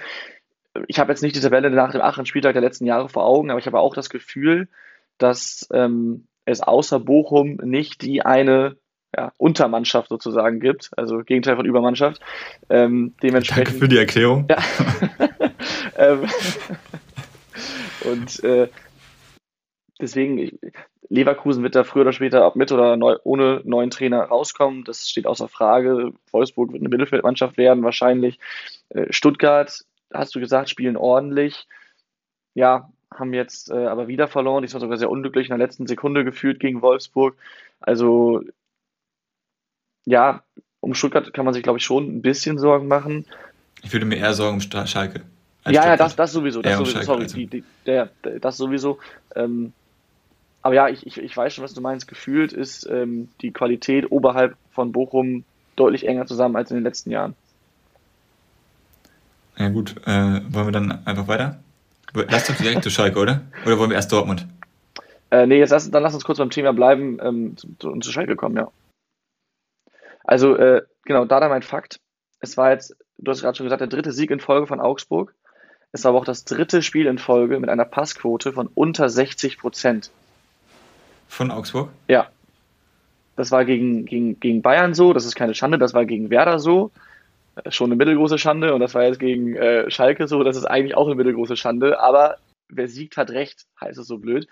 [0.87, 3.49] Ich habe jetzt nicht die Tabelle nach dem achten Spieltag der letzten Jahre vor Augen,
[3.49, 4.69] aber ich habe auch das Gefühl,
[5.17, 8.77] dass ähm, es außer Bochum nicht die eine
[9.15, 12.21] ja, Untermannschaft sozusagen gibt, also Gegenteil von Übermannschaft.
[12.69, 14.47] Ähm, dementsprechend, Danke für die Erklärung.
[14.49, 14.57] Ja.
[15.97, 16.25] ähm,
[18.11, 18.69] und äh,
[19.99, 20.53] deswegen, ich,
[21.11, 24.85] Leverkusen wird da früher oder später ab mit oder neu, ohne neuen Trainer rauskommen.
[24.85, 26.13] Das steht außer Frage.
[26.31, 28.39] Wolfsburg wird eine Mittelfeldmannschaft werden, wahrscheinlich.
[28.89, 31.67] Äh, Stuttgart, hast du gesagt, spielen ordentlich.
[32.53, 34.61] Ja, haben jetzt äh, aber wieder verloren.
[34.61, 37.35] Diesmal sogar sehr unglücklich in der letzten Sekunde geführt gegen Wolfsburg.
[37.81, 38.41] Also
[40.05, 40.43] ja,
[40.79, 43.25] um Stuttgart kann man sich, glaube ich, schon ein bisschen Sorgen machen.
[43.83, 45.23] Ich würde mir eher Sorgen um Schalke.
[45.65, 46.61] Ja, ja, das, das sowieso.
[46.61, 47.35] Das sowieso, sorry, also.
[47.35, 48.97] die, die, der, das sowieso.
[49.35, 49.73] Ähm,
[50.61, 52.07] aber ja, ich, ich, ich weiß schon, was du meinst.
[52.07, 55.43] Gefühlt ist ähm, die Qualität oberhalb von Bochum
[55.75, 57.35] deutlich enger zusammen als in den letzten Jahren.
[59.57, 61.59] Ja gut, äh, wollen wir dann einfach weiter?
[62.13, 63.41] Lass uns direkt zu Schalke, oder?
[63.65, 64.47] Oder wollen wir erst Dortmund?
[65.29, 68.11] Äh, nee, jetzt lass, dann lass uns kurz beim Thema bleiben ähm, zu, zu, zu
[68.11, 68.69] Schalke kommen, ja.
[70.23, 71.99] Also, äh, genau, da dann mein Fakt.
[72.39, 75.33] Es war jetzt, du hast gerade schon gesagt, der dritte Sieg in Folge von Augsburg.
[75.91, 79.57] Es war aber auch das dritte Spiel in Folge mit einer Passquote von unter 60
[79.57, 80.11] Prozent.
[81.31, 81.87] Von Augsburg?
[82.09, 82.27] Ja.
[83.37, 86.59] Das war gegen, gegen, gegen Bayern so, das ist keine Schande, das war gegen Werder
[86.59, 86.91] so,
[87.55, 90.65] äh, schon eine mittelgroße Schande, und das war jetzt gegen äh, Schalke so, das ist
[90.65, 92.35] eigentlich auch eine mittelgroße Schande, aber
[92.67, 94.45] wer siegt, hat recht, heißt es so blöd.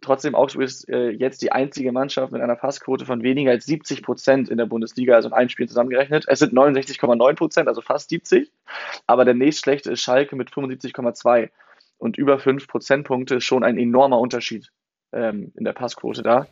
[0.00, 4.04] Trotzdem, Augsburg ist äh, jetzt die einzige Mannschaft mit einer Passquote von weniger als 70
[4.04, 6.26] Prozent in der Bundesliga, also in einem Spiel zusammengerechnet.
[6.28, 8.48] Es sind 69,9 Prozent, also fast 70.
[9.08, 11.50] Aber der nächstschlechte ist Schalke mit 75,2.
[11.98, 14.70] Und über 5 Prozentpunkte ist schon ein enormer Unterschied
[15.12, 16.46] ähm, in der Passquote da.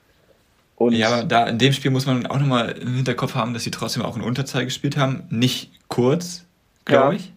[0.77, 3.65] Und ja, aber da in dem Spiel muss man auch nochmal im Hinterkopf haben, dass
[3.65, 5.25] sie trotzdem auch in Unterzahl gespielt haben.
[5.29, 6.47] Nicht kurz,
[6.87, 7.21] glaube ja.
[7.21, 7.33] ich.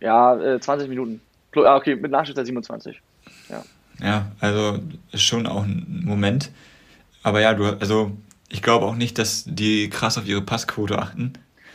[0.00, 1.20] Ja, äh, 20 Minuten.
[1.56, 3.00] Ah, okay, mit Nachspielzeit 27.
[3.48, 3.64] Ja.
[4.02, 4.80] Ja, also
[5.14, 6.50] schon auch ein Moment.
[7.22, 8.12] Aber ja, du, also
[8.50, 11.32] ich glaube auch nicht, dass die krass auf ihre Passquote achten.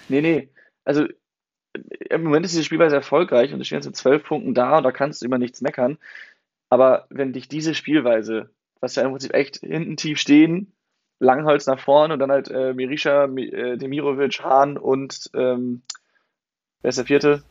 [0.09, 0.49] Nee, nee.
[0.85, 1.07] Also
[2.09, 4.83] im Moment ist diese Spielweise erfolgreich und es stehen jetzt mit zwölf Punkten da und
[4.83, 5.97] da kannst du immer nichts meckern.
[6.69, 8.49] Aber wenn dich diese Spielweise,
[8.79, 10.73] was ja im Prinzip echt hinten tief stehen,
[11.19, 15.81] Langholz nach vorne und dann halt äh, Mirisha, äh, Demirovic, Hahn und ähm,
[16.81, 17.43] wer ist der vierte?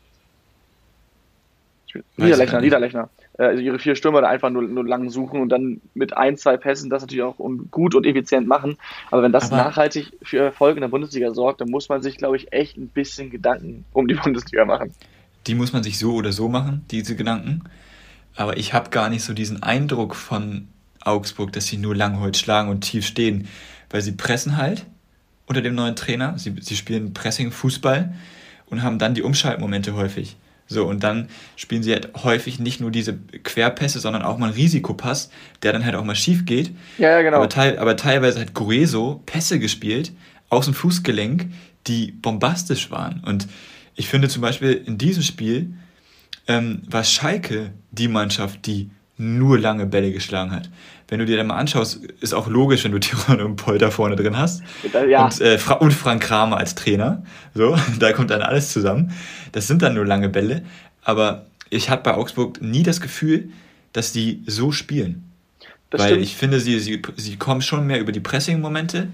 [2.16, 3.10] Niederlechner, Niederlechner.
[3.38, 6.36] Äh, also ihre vier Stürmer da einfach nur, nur lang suchen und dann mit ein,
[6.36, 7.38] zwei Pässen das natürlich auch
[7.70, 8.76] gut und effizient machen.
[9.10, 12.16] Aber wenn das Aber nachhaltig für Erfolg in der Bundesliga sorgt, dann muss man sich,
[12.16, 14.92] glaube ich, echt ein bisschen Gedanken um die Bundesliga machen.
[15.46, 17.64] Die muss man sich so oder so machen, diese Gedanken.
[18.36, 20.68] Aber ich habe gar nicht so diesen Eindruck von
[21.00, 23.48] Augsburg, dass sie nur Langholz schlagen und tief stehen,
[23.90, 24.86] weil sie pressen halt
[25.46, 26.38] unter dem neuen Trainer.
[26.38, 28.14] Sie, sie spielen Pressing-Fußball
[28.66, 30.36] und haben dann die Umschaltmomente häufig.
[30.66, 34.54] So, und dann spielen sie halt häufig nicht nur diese Querpässe, sondern auch mal einen
[34.54, 35.30] Risikopass,
[35.62, 36.72] der dann halt auch mal schief geht.
[36.98, 37.38] Ja, ja, genau.
[37.38, 40.12] Aber, teil, aber teilweise hat Gueso Pässe gespielt
[40.50, 41.46] aus dem Fußgelenk,
[41.86, 43.22] die bombastisch waren.
[43.24, 43.48] Und
[43.94, 45.72] ich finde zum Beispiel in diesem Spiel
[46.46, 50.70] ähm, war Schalke die Mannschaft, die nur lange Bälle geschlagen hat.
[51.08, 54.16] Wenn du dir dann mal anschaust, ist auch logisch, wenn du Tiron und Polter vorne
[54.16, 54.62] drin hast.
[55.08, 55.24] Ja.
[55.24, 57.22] Und, äh, und Frank Kramer als Trainer.
[57.54, 59.12] So, da kommt dann alles zusammen.
[59.52, 60.62] Das sind dann nur lange Bälle.
[61.02, 63.50] Aber ich hatte bei Augsburg nie das Gefühl,
[63.92, 65.24] dass die so spielen.
[65.90, 66.22] Das Weil stimmt.
[66.22, 69.08] ich finde, sie, sie, sie kommen schon mehr über die Pressing-Momente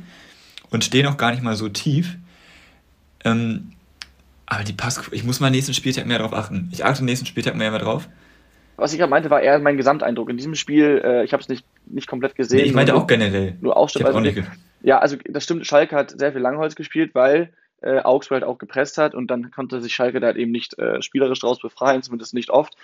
[0.70, 2.16] und stehen auch gar nicht mal so tief.
[3.24, 3.70] Ähm,
[4.46, 6.68] aber die Pass, ich muss mal nächsten Spieltag mehr darauf achten.
[6.72, 8.08] Ich achte nächsten Spieltag mehr, mehr drauf
[8.76, 10.30] was ich gerade meinte, war eher mein Gesamteindruck.
[10.30, 12.58] In diesem Spiel, äh, ich habe es nicht, nicht komplett gesehen.
[12.58, 13.56] Nee, ich meinte auch generell.
[13.60, 14.06] Nur Ausschnitt.
[14.06, 14.20] Also,
[14.82, 17.52] ja, also das stimmt, Schalke hat sehr viel Langholz gespielt, weil
[17.84, 20.78] äh, Augsburg halt auch gepresst hat und dann konnte sich Schalke da halt eben nicht
[20.78, 22.74] äh, spielerisch draus befreien, zumindest nicht oft.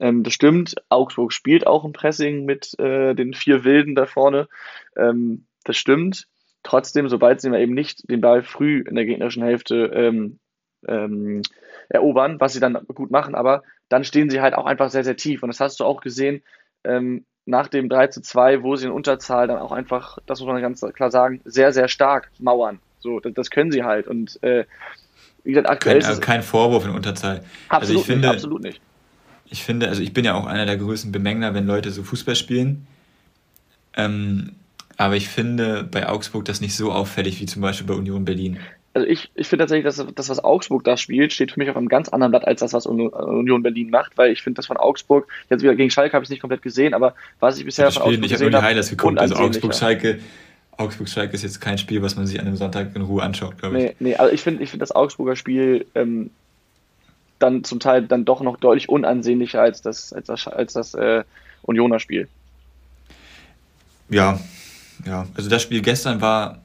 [0.00, 4.48] Ähm, das stimmt, Augsburg spielt auch ein Pressing mit äh, den vier Wilden da vorne.
[4.96, 6.26] Ähm, das stimmt.
[6.62, 10.38] Trotzdem, sobald sie eben nicht den Ball früh in der gegnerischen Hälfte ähm,
[10.88, 11.42] ähm,
[11.88, 15.16] erobern, was sie dann gut machen, aber dann stehen sie halt auch einfach sehr, sehr
[15.16, 15.42] tief.
[15.42, 16.42] Und das hast du auch gesehen
[16.84, 20.48] ähm, nach dem 3 zu 2, wo sie in Unterzahl dann auch einfach, das muss
[20.48, 22.80] man ganz klar sagen, sehr, sehr stark mauern.
[22.98, 24.08] So, das, das können sie halt.
[24.08, 24.64] Und äh,
[25.44, 27.44] wie gesagt, aktuell kein, ist kein Vorwurf in Unterzahl.
[27.68, 28.80] Absolut also ich finde, nicht, absolut nicht.
[29.48, 32.34] Ich finde, also ich bin ja auch einer der größten Bemängler, wenn Leute so Fußball
[32.34, 32.88] spielen.
[33.96, 34.56] Ähm,
[34.96, 38.58] aber ich finde bei Augsburg das nicht so auffällig wie zum Beispiel bei Union Berlin
[38.96, 41.76] also ich, ich finde tatsächlich, dass das, was Augsburg da spielt, steht für mich auf
[41.76, 44.78] einem ganz anderen Blatt als das, was Union Berlin macht, weil ich finde, das von
[44.78, 47.90] Augsburg, jetzt wieder gegen Schalke habe ich es nicht komplett gesehen, aber was ich bisher
[47.90, 50.20] von Augsburg ich gesehen habe, ich habe nur die Highlights geguckt, also Augsburg-Schalke,
[50.78, 53.76] Augsburg-Schalke ist jetzt kein Spiel, was man sich an einem Sonntag in Ruhe anschaut, glaube
[53.76, 53.84] ich.
[53.84, 56.30] Nee, nee, also ich finde ich finde das Augsburger Spiel ähm,
[57.38, 61.22] dann zum Teil dann doch noch deutlich unansehnlicher als das, als das, als das äh,
[61.60, 62.28] Unioner Spiel.
[64.08, 64.40] Ja,
[65.04, 66.62] ja, also das Spiel gestern war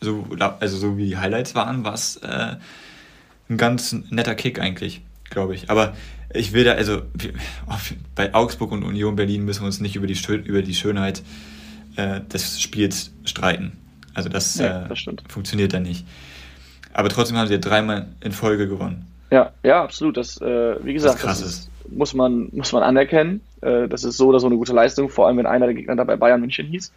[0.00, 0.26] so,
[0.60, 2.56] also so wie die Highlights waren, war es äh,
[3.48, 5.70] ein ganz netter Kick eigentlich, glaube ich.
[5.70, 5.94] Aber
[6.32, 7.02] ich will da, also
[8.14, 11.22] bei Augsburg und Union Berlin müssen wir uns nicht über die, über die Schönheit
[11.96, 13.72] äh, des Spiels streiten.
[14.14, 16.06] Also das, das äh, funktioniert dann nicht.
[16.92, 19.06] Aber trotzdem haben sie ja dreimal in Folge gewonnen.
[19.30, 20.16] Ja, ja, absolut.
[20.16, 21.70] Das, äh, wie gesagt, das, krass ist.
[21.88, 23.40] muss man, muss man anerkennen.
[23.60, 25.96] Äh, das ist so oder so eine gute Leistung, vor allem wenn einer der Gegner
[25.96, 26.92] dabei Bayern München hieß.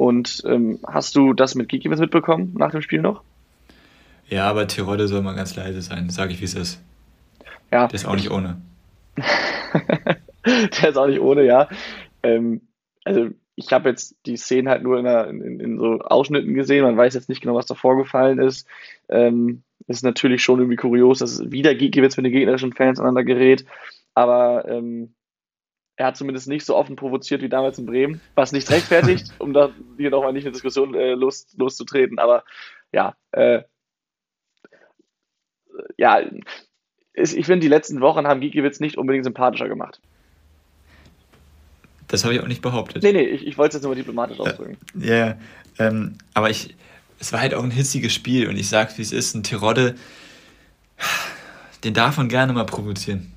[0.00, 3.22] Und ähm, hast du das mit Gikiewicz mitbekommen nach dem Spiel noch?
[4.30, 6.82] Ja, aber Tirode soll mal ganz leise sein, sage ich, wie es ist.
[7.70, 7.86] Ja.
[7.86, 8.62] Der ist auch nicht ohne.
[10.46, 11.68] der ist auch nicht ohne, ja.
[12.22, 12.62] Ähm,
[13.04, 16.82] also ich habe jetzt die Szenen halt nur in, einer, in, in, so Ausschnitten gesehen.
[16.82, 18.66] Man weiß jetzt nicht genau, was da vorgefallen ist.
[19.10, 23.66] Ähm, ist natürlich schon irgendwie kurios, dass wieder Gikiewicz mit den gegnerischen Fans aneinander gerät.
[24.14, 25.12] Aber ähm,
[26.00, 29.52] er hat zumindest nicht so offen provoziert wie damals in Bremen, was nicht rechtfertigt, um
[29.52, 32.18] da hier nochmal nicht eine Diskussion äh, los, loszutreten.
[32.18, 32.42] Aber
[32.90, 33.60] ja, äh,
[35.98, 36.22] ja,
[37.12, 40.00] ist, ich finde, die letzten Wochen haben Gikiewicz nicht unbedingt sympathischer gemacht.
[42.08, 43.02] Das habe ich auch nicht behauptet.
[43.02, 44.78] Nee, nee, ich, ich wollte es jetzt nur diplomatisch ausdrücken.
[44.98, 45.38] Ja, yeah,
[45.78, 46.74] ähm, aber ich,
[47.18, 49.96] es war halt auch ein hitziges Spiel und ich sage, wie es ist, ein Tirode,
[51.84, 53.34] den darf man gerne mal provozieren.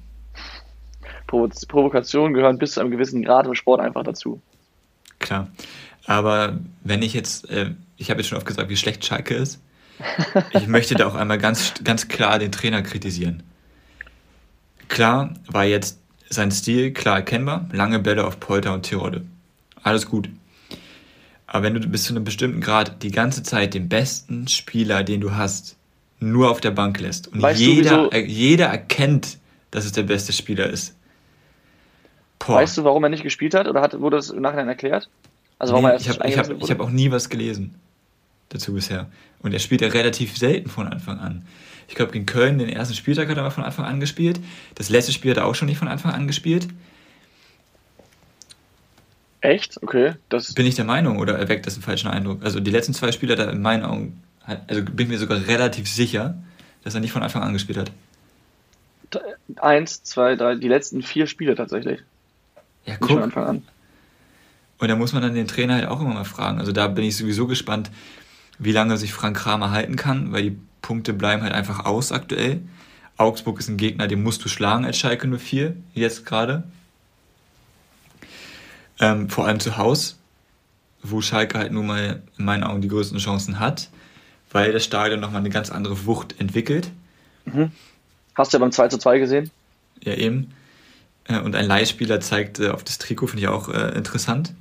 [1.68, 4.42] Provokationen gehören bis zu einem gewissen Grad im Sport einfach dazu.
[5.20, 5.50] Klar.
[6.06, 9.62] Aber wenn ich jetzt, äh, ich habe jetzt schon oft gesagt, wie schlecht Schalke ist,
[10.54, 13.44] ich möchte da auch einmal ganz, ganz klar den Trainer kritisieren.
[14.90, 19.24] Klar war jetzt sein Stil klar erkennbar, lange Bälle auf Polter und Tirode.
[19.82, 20.30] Alles gut.
[21.48, 25.22] Aber wenn du bis zu einem bestimmten Grad die ganze Zeit den besten Spieler, den
[25.22, 25.78] du hast,
[26.20, 29.38] nur auf der Bank lässt und weißt jeder, du, jeder erkennt,
[29.72, 30.96] dass es der beste Spieler ist.
[32.46, 32.56] Boah.
[32.56, 35.10] Weißt du, warum er nicht gespielt hat oder hat, wurde das im Nachhinein erklärt?
[35.60, 37.76] Also warum nee, er ich habe hab, hab auch nie was gelesen
[38.50, 39.08] dazu bisher.
[39.42, 41.46] Und er spielt ja relativ selten von Anfang an.
[41.88, 44.40] Ich glaube, gegen Köln, den ersten Spieltag hat er mal von Anfang an gespielt.
[44.76, 46.68] Das letzte Spiel hat er auch schon nicht von Anfang an gespielt.
[49.42, 49.82] Echt?
[49.84, 50.14] Okay.
[50.30, 52.44] Das bin ich der Meinung oder erweckt das einen falschen Eindruck?
[52.44, 55.48] Also die letzten zwei Spiele hat er in meinen Augen, also bin ich mir sogar
[55.48, 56.38] relativ sicher,
[56.84, 57.92] dass er nicht von Anfang an gespielt hat.
[59.58, 62.00] Eins, zwei, drei, die letzten vier Spiele tatsächlich.
[62.86, 63.12] Ja, guck.
[63.12, 63.64] Von Anfang an.
[64.80, 66.60] Und da muss man dann den Trainer halt auch immer mal fragen.
[66.60, 67.90] Also da bin ich sowieso gespannt,
[68.60, 72.62] wie lange sich Frank Kramer halten kann, weil die Punkte bleiben halt einfach aus aktuell.
[73.18, 76.64] Augsburg ist ein Gegner, den musst du schlagen als Schalke 04, jetzt gerade.
[79.00, 80.16] Ähm, vor allem zu Hause,
[81.02, 83.90] wo Schalke halt nun mal in meinen Augen die größten Chancen hat,
[84.52, 86.92] weil das Stadion nochmal eine ganz andere Wucht entwickelt.
[87.46, 87.72] Mhm.
[88.36, 89.52] Hast du ja beim 2 zu 2 gesehen?
[90.04, 90.52] Ja, eben.
[91.26, 94.54] Äh, und ein Leihspieler zeigt äh, auf das Trikot, finde ich auch äh, interessant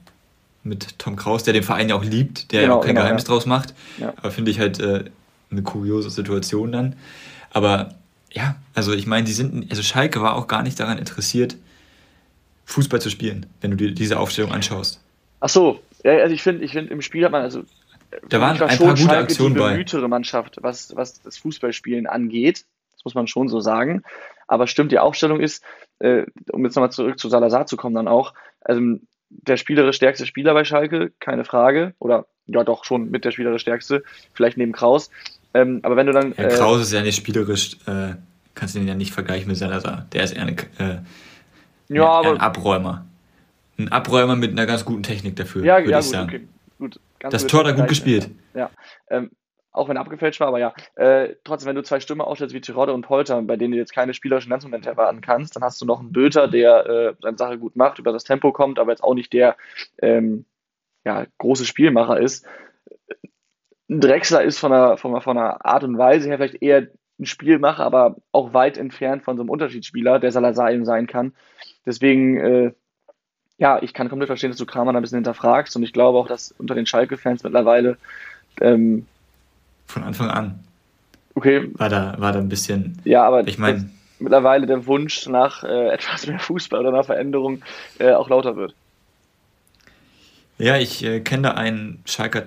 [0.64, 3.03] mit Tom Kraus, der den Verein ja auch liebt, der genau, ja auch kein genau,
[3.03, 3.29] Geheimnis ja.
[3.29, 3.75] draus macht.
[3.98, 4.12] Ja.
[4.16, 6.94] Aber finde ich halt eine kuriose Situation dann.
[7.51, 7.96] Aber
[8.31, 11.57] ja, also ich meine, die sind, also Schalke war auch gar nicht daran interessiert,
[12.64, 15.01] Fußball zu spielen, wenn du dir diese Aufstellung anschaust.
[15.40, 17.64] Ach so, ja, also ich finde, ich finde im Spiel hat man also
[18.29, 22.07] da waren war ein paar gute Schalke Aktionen die bemühtere Mannschaft, was, was das Fußballspielen
[22.07, 22.64] angeht.
[22.94, 24.03] Das muss man schon so sagen.
[24.53, 25.65] Aber stimmt, die Aufstellung ist,
[25.99, 28.83] äh, um jetzt nochmal zurück zu Salazar zu kommen, dann auch, also
[29.31, 31.95] der spielerisch stärkste Spieler bei Schalke, keine Frage.
[31.99, 34.03] Oder ja, doch schon mit der spielerisch stärkste,
[34.35, 35.11] vielleicht neben Kraus.
[35.55, 36.35] Ähm, aber wenn du dann.
[36.37, 38.17] Ja, Kraus äh, ist ja nicht spielerisch, äh,
[38.55, 40.07] kannst du den ja nicht vergleichen mit Salazar.
[40.12, 40.99] Der ist eher, eine, äh,
[41.88, 43.07] ja, aber, ein Abräumer.
[43.79, 46.29] Ein Abräumer mit einer ganz guten Technik dafür, ja, würde ja, ich gut, sagen.
[46.29, 47.01] Okay, gut.
[47.21, 48.29] Ganz das Tor da gut gespielt.
[48.53, 48.71] Ja.
[49.09, 49.31] Ähm,
[49.72, 52.92] auch wenn abgefälscht war, aber ja, äh, trotzdem, wenn du zwei Stürmer aufstellst wie Tirode
[52.92, 56.00] und Polter, bei denen du jetzt keine spielerischen Glanzmomente erwarten kannst, dann hast du noch
[56.00, 59.14] einen Böter, der äh, seine Sache gut macht, über das Tempo kommt, aber jetzt auch
[59.14, 59.56] nicht der
[60.00, 60.44] ähm,
[61.04, 62.46] ja, große Spielmacher ist.
[63.88, 67.26] Ein Drechsler ist von der, von, von der Art und Weise her vielleicht eher ein
[67.26, 71.35] Spielmacher, aber auch weit entfernt von so einem Unterschiedsspieler, der Salazar eben sein kann.
[71.87, 72.72] Deswegen, äh,
[73.58, 76.18] ja, ich kann komplett verstehen, dass du Kramer da ein bisschen hinterfragst und ich glaube
[76.18, 77.96] auch, dass unter den Schalke-Fans mittlerweile
[78.61, 79.06] ähm,
[79.92, 80.59] von Anfang an.
[81.35, 81.70] Okay.
[81.74, 83.00] War da, war da ein bisschen.
[83.05, 83.90] Ja, aber ich meine.
[84.18, 87.62] Mittlerweile der Wunsch nach äh, etwas mehr Fußball oder nach Veränderung
[87.98, 88.74] äh, auch lauter wird.
[90.59, 92.44] Ja, ich äh, kenne da einen Schalker,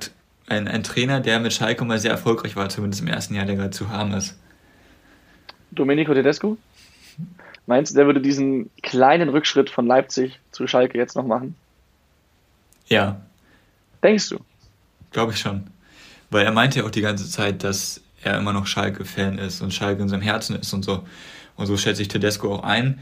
[0.48, 3.56] einen, einen Trainer, der mit Schalke mal sehr erfolgreich war, zumindest im ersten Jahr, der
[3.56, 4.40] gerade zu haben ist.
[5.72, 6.58] Domenico Tedesco?
[7.68, 11.56] Meinst du, der würde diesen kleinen Rückschritt von Leipzig zu Schalke jetzt noch machen?
[12.88, 13.20] Ja.
[14.04, 14.40] Denkst du?
[15.12, 15.68] Glaube ich schon.
[16.36, 19.74] Weil er meinte ja auch die ganze Zeit, dass er immer noch Schalke-Fan ist und
[19.74, 21.06] Schalke in seinem Herzen ist und so.
[21.56, 23.00] Und so schätze ich Tedesco auch ein.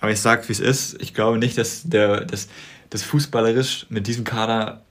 [0.00, 1.02] Aber ich sage, wie es ist.
[1.02, 2.46] Ich glaube nicht, dass der, dass,
[2.88, 4.82] das fußballerisch mit diesem Kader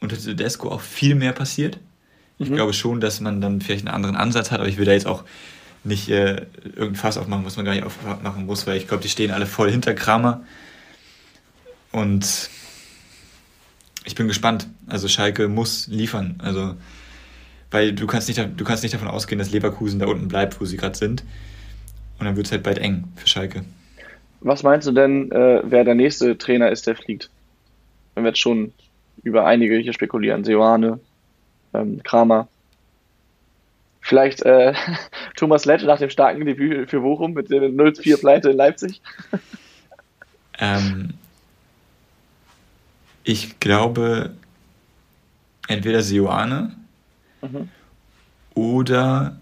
[0.00, 1.80] unter Tedesco auch viel mehr passiert.
[2.38, 2.54] Ich mhm.
[2.54, 5.08] glaube schon, dass man dann vielleicht einen anderen Ansatz hat, aber ich will da jetzt
[5.08, 5.24] auch
[5.82, 9.08] nicht äh, irgendein Fass aufmachen, was man gar nicht aufmachen muss, weil ich glaube, die
[9.08, 10.44] stehen alle voll hinter Kramer.
[11.90, 12.48] Und
[14.04, 14.68] ich bin gespannt.
[14.86, 16.36] Also Schalke muss liefern.
[16.38, 16.76] Also
[17.70, 20.64] weil du kannst nicht, du kannst nicht davon ausgehen, dass Leverkusen da unten bleibt, wo
[20.64, 21.22] sie gerade sind.
[22.18, 23.64] Und dann wird es halt bald eng für Schalke.
[24.40, 27.30] Was meinst du denn, äh, wer der nächste Trainer ist, der fliegt?
[28.14, 28.72] Wenn wir jetzt schon
[29.22, 30.44] über einige hier spekulieren.
[30.44, 31.00] Seoane,
[31.74, 32.48] ähm, Kramer.
[34.00, 34.74] Vielleicht äh,
[35.36, 39.00] Thomas Lett nach dem starken Debüt für Bochum mit der 0-4-Pleite in Leipzig.
[40.60, 41.14] Ähm,
[43.22, 44.34] ich glaube,
[45.68, 46.74] entweder Seoane
[47.42, 47.68] mhm.
[48.54, 49.36] oder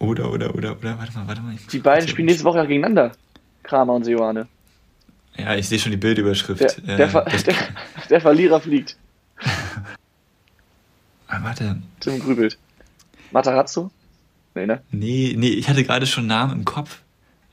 [0.00, 1.56] oder, oder, oder, oder, warte mal, warte mal.
[1.72, 3.12] Die beiden spielen nächste Woche gegeneinander.
[3.64, 4.46] Kramer und Seoane.
[5.36, 6.86] Ja, ich sehe schon die Bildüberschrift.
[6.86, 7.54] Der, der, Ver der,
[8.08, 8.96] der Verlierer fliegt.
[11.26, 11.82] ah, warte.
[12.00, 12.58] Tim grübelt.
[13.32, 13.90] Matarazzo?
[14.54, 14.82] Nee, ne?
[14.90, 17.02] Nee, nee, ich hatte gerade schon Namen im Kopf.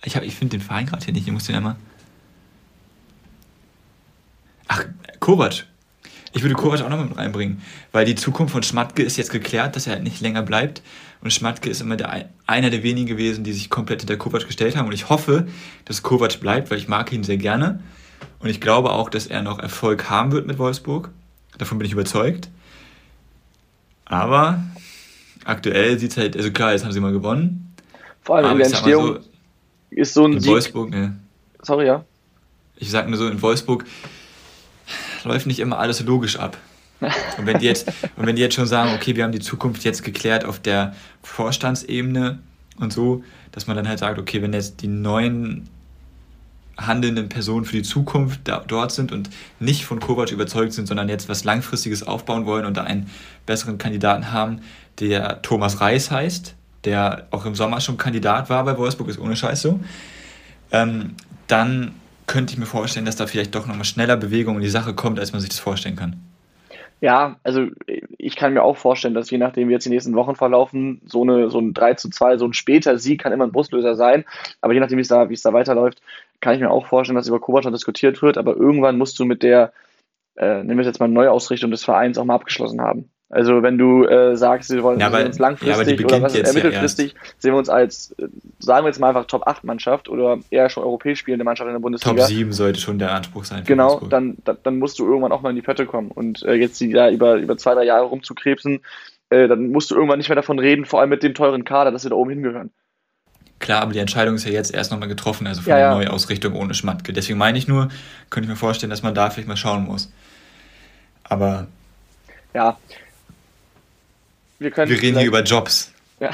[0.04, 1.28] Ich, ich finde den Verein gerade hier nicht.
[1.28, 1.76] Ich muss den einmal.
[4.68, 4.86] Ach,
[5.20, 5.66] Kovac.
[6.36, 7.62] Ich würde Kovac auch noch mit reinbringen,
[7.94, 10.82] weil die Zukunft von Schmatke ist jetzt geklärt, dass er nicht länger bleibt.
[11.22, 14.76] Und Schmatke ist immer der, einer der wenigen gewesen, die sich komplett hinter Kovac gestellt
[14.76, 14.86] haben.
[14.88, 15.48] Und ich hoffe,
[15.86, 17.80] dass Kovac bleibt, weil ich mag ihn sehr gerne.
[18.40, 21.10] Und ich glaube auch, dass er noch Erfolg haben wird mit Wolfsburg.
[21.58, 22.50] Davon bin ich überzeugt.
[24.04, 24.62] Aber
[25.46, 27.74] aktuell sieht es halt, also klar, jetzt haben sie mal gewonnen.
[28.24, 29.20] Vor allem in der Entstehung so,
[29.92, 30.52] ist so ein in Sieg.
[30.52, 31.16] Wolfsburg, ne.
[31.62, 32.04] Sorry, ja.
[32.76, 33.86] Ich sag nur so, in Wolfsburg
[35.26, 36.58] läuft nicht immer alles logisch ab.
[37.38, 39.84] Und wenn die jetzt, und wenn die jetzt schon sagen, okay, wir haben die Zukunft
[39.84, 42.40] jetzt geklärt auf der Vorstandsebene
[42.80, 45.70] und so, dass man dann halt sagt, okay, wenn jetzt die neuen
[46.78, 51.08] handelnden Personen für die Zukunft da, dort sind und nicht von Kovac überzeugt sind, sondern
[51.08, 53.10] jetzt was Langfristiges aufbauen wollen und da einen
[53.46, 54.62] besseren Kandidaten haben,
[55.00, 59.36] der Thomas Reis heißt, der auch im Sommer schon Kandidat war bei Wolfsburg, ist ohne
[59.36, 59.80] Scheiß so,
[60.72, 61.16] ähm,
[61.48, 61.94] dann
[62.28, 65.20] könnte ich mir vorstellen, dass da vielleicht doch nochmal schneller Bewegung in die Sache kommt,
[65.20, 66.16] als man sich das vorstellen kann.
[67.02, 67.68] Ja, also
[68.18, 71.24] ich kann mir auch vorstellen, dass je nachdem, wie jetzt die nächsten Wochen verlaufen, so,
[71.24, 74.26] eine, so ein 3 zu 2, so ein später Sieg kann immer ein Brustlöser sein.
[74.62, 76.02] Aber je nachdem, wie es da, wie es da weiterläuft,
[76.40, 78.38] kann ich mir auch vorstellen, dass über Kovac schon diskutiert wird.
[78.38, 79.74] Aber irgendwann musst du mit der,
[80.38, 83.12] äh, nehmen wir jetzt mal Neuausrichtung des Vereins auch mal abgeschlossen haben.
[83.30, 86.48] Also wenn du äh, sagst, wir wollen ja, aber, uns langfristig ja, oder was ist,
[86.48, 88.28] äh, mittelfristig, ja sehen wir uns als, äh,
[88.60, 91.74] sagen wir jetzt mal einfach Top 8 Mannschaft oder eher schon europäisch spielende Mannschaft in
[91.74, 92.16] der Bundesliga.
[92.16, 93.64] Top 7 sollte schon der Anspruch sein.
[93.66, 96.12] Genau, dann, dann, dann musst du irgendwann auch mal in die Pötte kommen.
[96.12, 98.82] Und äh, jetzt die da über, über zwei, drei Jahre rumzukrebsen,
[99.32, 101.92] äh, dann musst du irgendwann nicht mehr davon reden, vor allem mit dem teuren Kader,
[101.92, 102.70] dass wir da oben hingehören.
[103.58, 105.96] Klar, aber die Entscheidung ist ja jetzt erst nochmal getroffen, also von ja, der ja.
[105.96, 107.12] Neuausrichtung ohne Schmatke.
[107.12, 107.90] Deswegen meine ich nur,
[108.30, 110.12] könnte ich mir vorstellen, dass man da vielleicht mal schauen muss.
[111.24, 111.68] Aber.
[112.54, 112.78] Ja,
[114.60, 115.92] wir, können wir reden hier über Jobs.
[116.20, 116.32] Ja.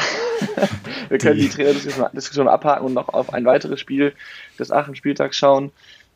[1.09, 4.13] wir können die, die Trainerdiskussion abhaken und noch auf ein weiteres Spiel
[4.59, 5.71] des Aachen-Spieltags schauen.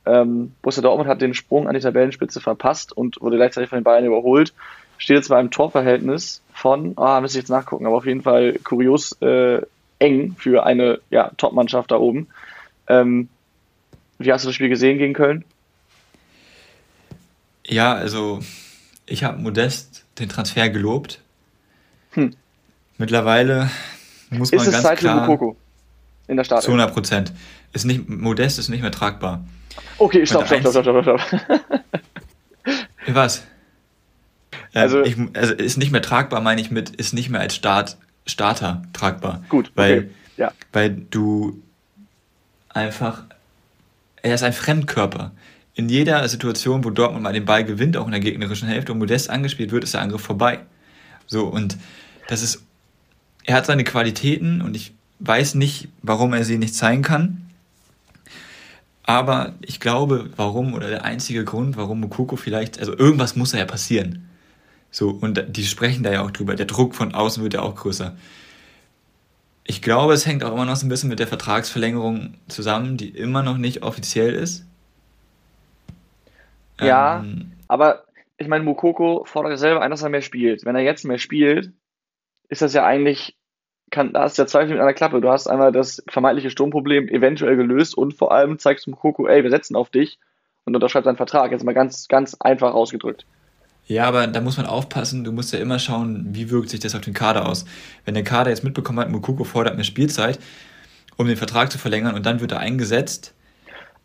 [0.06, 3.84] Ähm, Borussia Dortmund hat den Sprung an die Tabellenspitze verpasst und wurde gleichzeitig von den
[3.84, 4.54] Bayern überholt.
[4.98, 8.60] Steht jetzt bei einem Torverhältnis von, ah, müsste ich jetzt nachgucken, aber auf jeden Fall
[8.63, 9.62] kurios äh,
[10.00, 12.28] eng für eine ja, Top-Mannschaft da oben.
[12.88, 13.30] Ähm,
[14.20, 15.44] wie hast du das Spiel gesehen gegen Köln?
[17.68, 18.39] Ja, also
[19.06, 21.20] ich habe modest den Transfer gelobt,
[22.15, 22.36] hm.
[22.97, 23.69] Mittlerweile
[24.30, 25.25] muss man ist ganz Zeit klar...
[25.25, 25.58] Für Mukoko
[26.28, 26.65] in der Startelf?
[26.65, 27.32] Zu 100 Prozent.
[27.73, 29.45] Ist nicht, Modest ist nicht mehr tragbar.
[29.97, 31.82] Okay, stopp, stopp, stopp, stopp, stopp, stopp.
[33.08, 33.43] Was?
[34.73, 37.56] Ähm, also, ich, also ist nicht mehr tragbar, meine ich mit, ist nicht mehr als
[37.56, 39.43] Start, Starter tragbar.
[39.49, 40.10] Gut, weil, okay.
[40.38, 40.51] ja.
[40.73, 41.62] Weil du
[42.69, 43.23] einfach,
[44.21, 45.32] er ist ein Fremdkörper.
[45.75, 48.99] In jeder Situation, wo Dortmund mal den Ball gewinnt, auch in der gegnerischen Hälfte und
[48.99, 50.60] Modest angespielt wird, ist der Angriff vorbei.
[51.28, 51.78] So, und
[52.28, 52.64] das ist,
[53.44, 57.42] er hat seine Qualitäten und ich weiß nicht, warum er sie nicht zeigen kann.
[59.04, 63.66] Aber ich glaube, warum oder der einzige Grund, warum Mukoko vielleicht, also irgendwas muss ja
[63.66, 64.28] passieren.
[64.90, 66.56] So, und die sprechen da ja auch drüber.
[66.56, 68.16] Der Druck von außen wird ja auch größer.
[69.64, 73.10] Ich glaube, es hängt auch immer noch so ein bisschen mit der Vertragsverlängerung zusammen, die
[73.10, 74.66] immer noch nicht offiziell ist.
[76.80, 78.06] Ja, ähm, aber
[78.38, 80.66] ich meine, Mukoko fordert selber ein, dass er mehr spielt.
[80.66, 81.72] Wenn er jetzt mehr spielt,
[82.49, 83.36] ist das ja eigentlich,
[83.91, 85.21] kann, da ist der Zweifel mit einer Klappe.
[85.21, 89.43] Du hast einmal das vermeintliche Sturmproblem eventuell gelöst und vor allem zeigst du Mukoko, ey,
[89.43, 90.19] wir setzen auf dich
[90.65, 91.51] und unterschreibst einen Vertrag.
[91.51, 93.25] Jetzt mal ganz, ganz einfach ausgedrückt.
[93.88, 96.96] Ja, aber da muss man aufpassen, du musst ja immer schauen, wie wirkt sich das
[96.96, 97.65] auf den Kader aus.
[98.04, 100.39] Wenn der Kader jetzt mitbekommen hat, Mukoko fordert mehr Spielzeit,
[101.17, 103.35] um den Vertrag zu verlängern und dann wird er eingesetzt,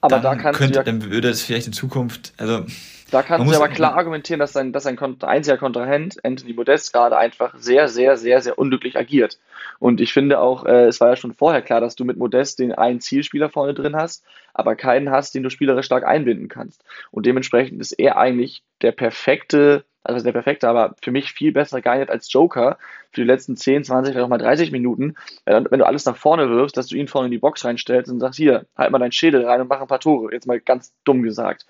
[0.01, 2.65] aber dann, da könnte, ja, dann würde es vielleicht in Zukunft, also
[3.11, 7.17] da kannst du aber klar argumentieren, dass sein, dass sein einziger Kontrahent, Anthony Modest, gerade
[7.17, 9.39] einfach sehr, sehr, sehr, sehr unglücklich agiert.
[9.79, 12.59] Und ich finde auch, äh, es war ja schon vorher klar, dass du mit Modest
[12.59, 16.85] den einen Zielspieler vorne drin hast, aber keinen hast, den du spielerisch stark einbinden kannst.
[17.11, 21.83] Und dementsprechend ist er eigentlich der perfekte also der perfekte, aber für mich viel besser
[21.83, 22.79] geeignet als Joker
[23.13, 26.49] für die letzten 10, 20, vielleicht auch mal 30 Minuten, wenn du alles nach vorne
[26.49, 29.13] wirfst, dass du ihn vorne in die Box reinstellst und sagst, hier, halt mal deinen
[29.13, 30.33] Schädel rein und mach ein paar Tore.
[30.33, 31.67] Jetzt mal ganz dumm gesagt.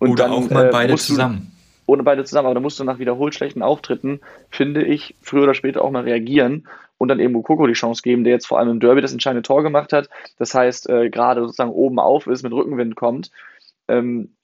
[0.00, 1.52] Und Oder dann, auch mal äh, beide du- zusammen.
[1.86, 4.20] ohne beide zusammen, aber da musst du nach wiederholt schlechten Auftritten,
[4.50, 6.66] finde ich, früher oder später auch mal reagieren
[6.98, 9.42] und dann eben Mukoko die Chance geben, der jetzt vor allem im Derby das entscheidende
[9.42, 10.08] Tor gemacht hat.
[10.38, 13.30] Das heißt, äh, gerade sozusagen oben auf ist, mit Rückenwind kommt.
[13.88, 14.34] Ähm,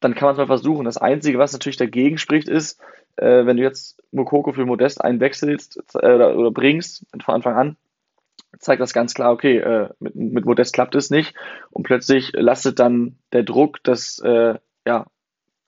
[0.00, 0.84] dann kann man es mal versuchen.
[0.84, 2.80] Das Einzige, was natürlich dagegen spricht, ist,
[3.16, 7.76] äh, wenn du jetzt Mukoko für Modest einwechselst äh, oder, oder bringst von Anfang an,
[8.58, 11.34] zeigt das ganz klar, okay, äh, mit, mit Modest klappt es nicht
[11.70, 14.54] und plötzlich lastet dann der Druck, das äh,
[14.88, 15.04] ja,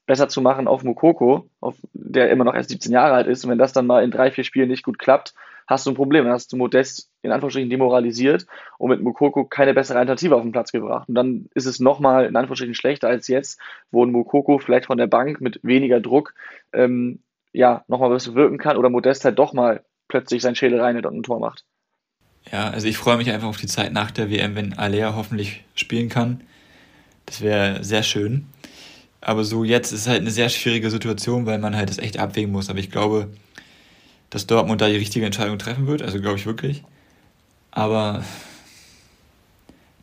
[0.07, 3.51] besser zu machen auf Mukoko, auf, der immer noch erst 17 Jahre alt ist und
[3.51, 5.35] wenn das dann mal in drei, vier Spielen nicht gut klappt,
[5.67, 6.25] hast du ein Problem.
[6.25, 8.47] Dann hast du Modest in Anführungsstrichen demoralisiert
[8.79, 11.09] und mit Mukoko keine bessere Alternative auf den Platz gebracht.
[11.09, 13.61] Und dann ist es nochmal in Anführungsstrichen schlechter als jetzt,
[13.91, 16.35] wo ein Mukoko vielleicht von der Bank mit weniger Druck
[16.73, 17.21] ähm,
[17.53, 21.19] ja, nochmal was wirken kann oder Modest halt doch mal plötzlich sein Schädel reinhält und
[21.19, 21.65] ein Tor macht.
[22.51, 25.63] Ja, also ich freue mich einfach auf die Zeit nach der WM, wenn Alea hoffentlich
[25.75, 26.41] spielen kann.
[27.27, 28.47] Das wäre sehr schön.
[29.21, 32.53] Aber so jetzt ist halt eine sehr schwierige Situation, weil man halt das echt abwägen
[32.53, 32.71] muss.
[32.71, 33.29] Aber ich glaube,
[34.31, 36.03] dass Dortmund da die richtige Entscheidung treffen wird.
[36.03, 36.83] Also glaube ich wirklich.
[37.71, 38.25] Aber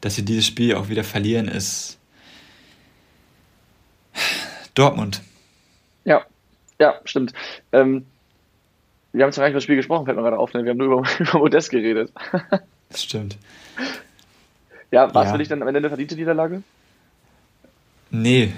[0.01, 1.97] dass sie dieses Spiel auch wieder verlieren, ist
[4.75, 5.21] Dortmund.
[6.05, 6.25] Ja,
[6.79, 7.33] ja, stimmt.
[7.71, 8.05] Ähm,
[9.13, 10.63] wir haben zwar gar nicht über das Spiel gesprochen, fällt mir gerade auf, ne?
[10.63, 12.11] wir haben nur über, über Modest geredet.
[12.89, 13.37] Das stimmt.
[14.91, 15.31] Ja, war es Ja.
[15.33, 16.61] für dich dann am Ende eine verdiente Niederlage?
[18.11, 18.53] Nee,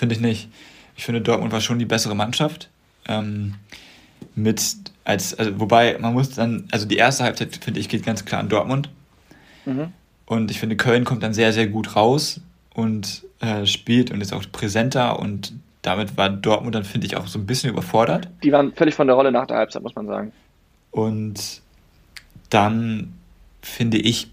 [0.00, 0.48] finde ich nicht.
[0.96, 2.68] Ich finde, Dortmund war schon die bessere Mannschaft.
[3.06, 3.54] Ähm,
[4.34, 4.60] mit
[5.04, 8.40] als, also, wobei, man muss dann, also die erste Halbzeit, finde ich, geht ganz klar
[8.40, 8.88] an Dortmund.
[9.66, 9.92] Mhm.
[10.26, 12.40] Und ich finde, Köln kommt dann sehr, sehr gut raus
[12.74, 17.26] und äh, spielt und ist auch präsenter und damit war Dortmund dann, finde ich, auch
[17.26, 18.28] so ein bisschen überfordert.
[18.42, 20.32] Die waren völlig von der Rolle nach der Halbzeit, muss man sagen.
[20.90, 21.62] Und
[22.50, 23.14] dann
[23.62, 24.30] finde ich,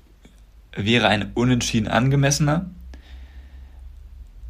[0.76, 2.66] wäre ein Unentschieden angemessener.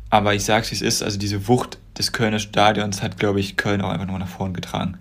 [0.10, 3.58] Aber ich sag's wie es ist, also diese Wucht des Kölner Stadions hat, glaube ich,
[3.58, 4.98] Köln auch einfach nochmal nach vorn getragen.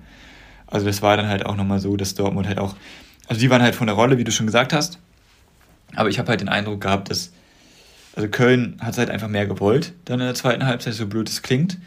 [0.67, 2.75] Also das war dann halt auch nochmal so, dass Dortmund halt auch,
[3.29, 4.99] also die waren halt von der Rolle, wie du schon gesagt hast.
[5.95, 7.33] Aber ich habe halt den Eindruck gehabt, dass,
[8.17, 11.43] also Köln hat halt einfach mehr gewollt, dann in der zweiten Halbzeit, so blöd es
[11.43, 11.79] klingt.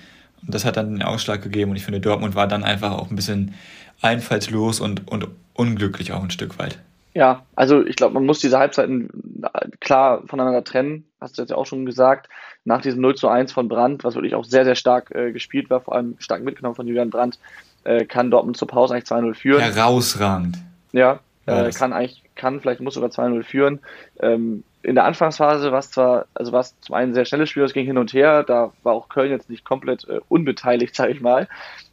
[0.42, 3.10] Und das hat dann den Ausschlag gegeben und ich finde, Dortmund war dann einfach auch
[3.10, 3.54] ein bisschen
[4.02, 6.80] einfallslos und, und unglücklich auch ein Stück weit.
[7.14, 9.10] Ja, also ich glaube, man muss diese Halbzeiten
[9.44, 12.30] äh, klar voneinander trennen, hast du jetzt ja auch schon gesagt.
[12.70, 15.72] Nach diesem 0 zu 1 von Brandt, was wirklich auch sehr, sehr stark äh, gespielt
[15.72, 17.40] war, vor allem stark mitgenommen von Julian Brandt,
[17.84, 19.60] äh, kann Dortmund zur Pause eigentlich 2-0 führen.
[19.60, 20.60] Herausragend.
[20.92, 23.80] Ja, äh, kann eigentlich, kann, vielleicht muss sogar 2-0 führen.
[24.20, 27.50] Ähm, in der Anfangsphase war es zwar, also war es zum einen ein sehr schnelles
[27.50, 30.94] Spiel, es ging hin und her, da war auch Köln jetzt nicht komplett äh, unbeteiligt,
[30.96, 31.48] sage ich mal,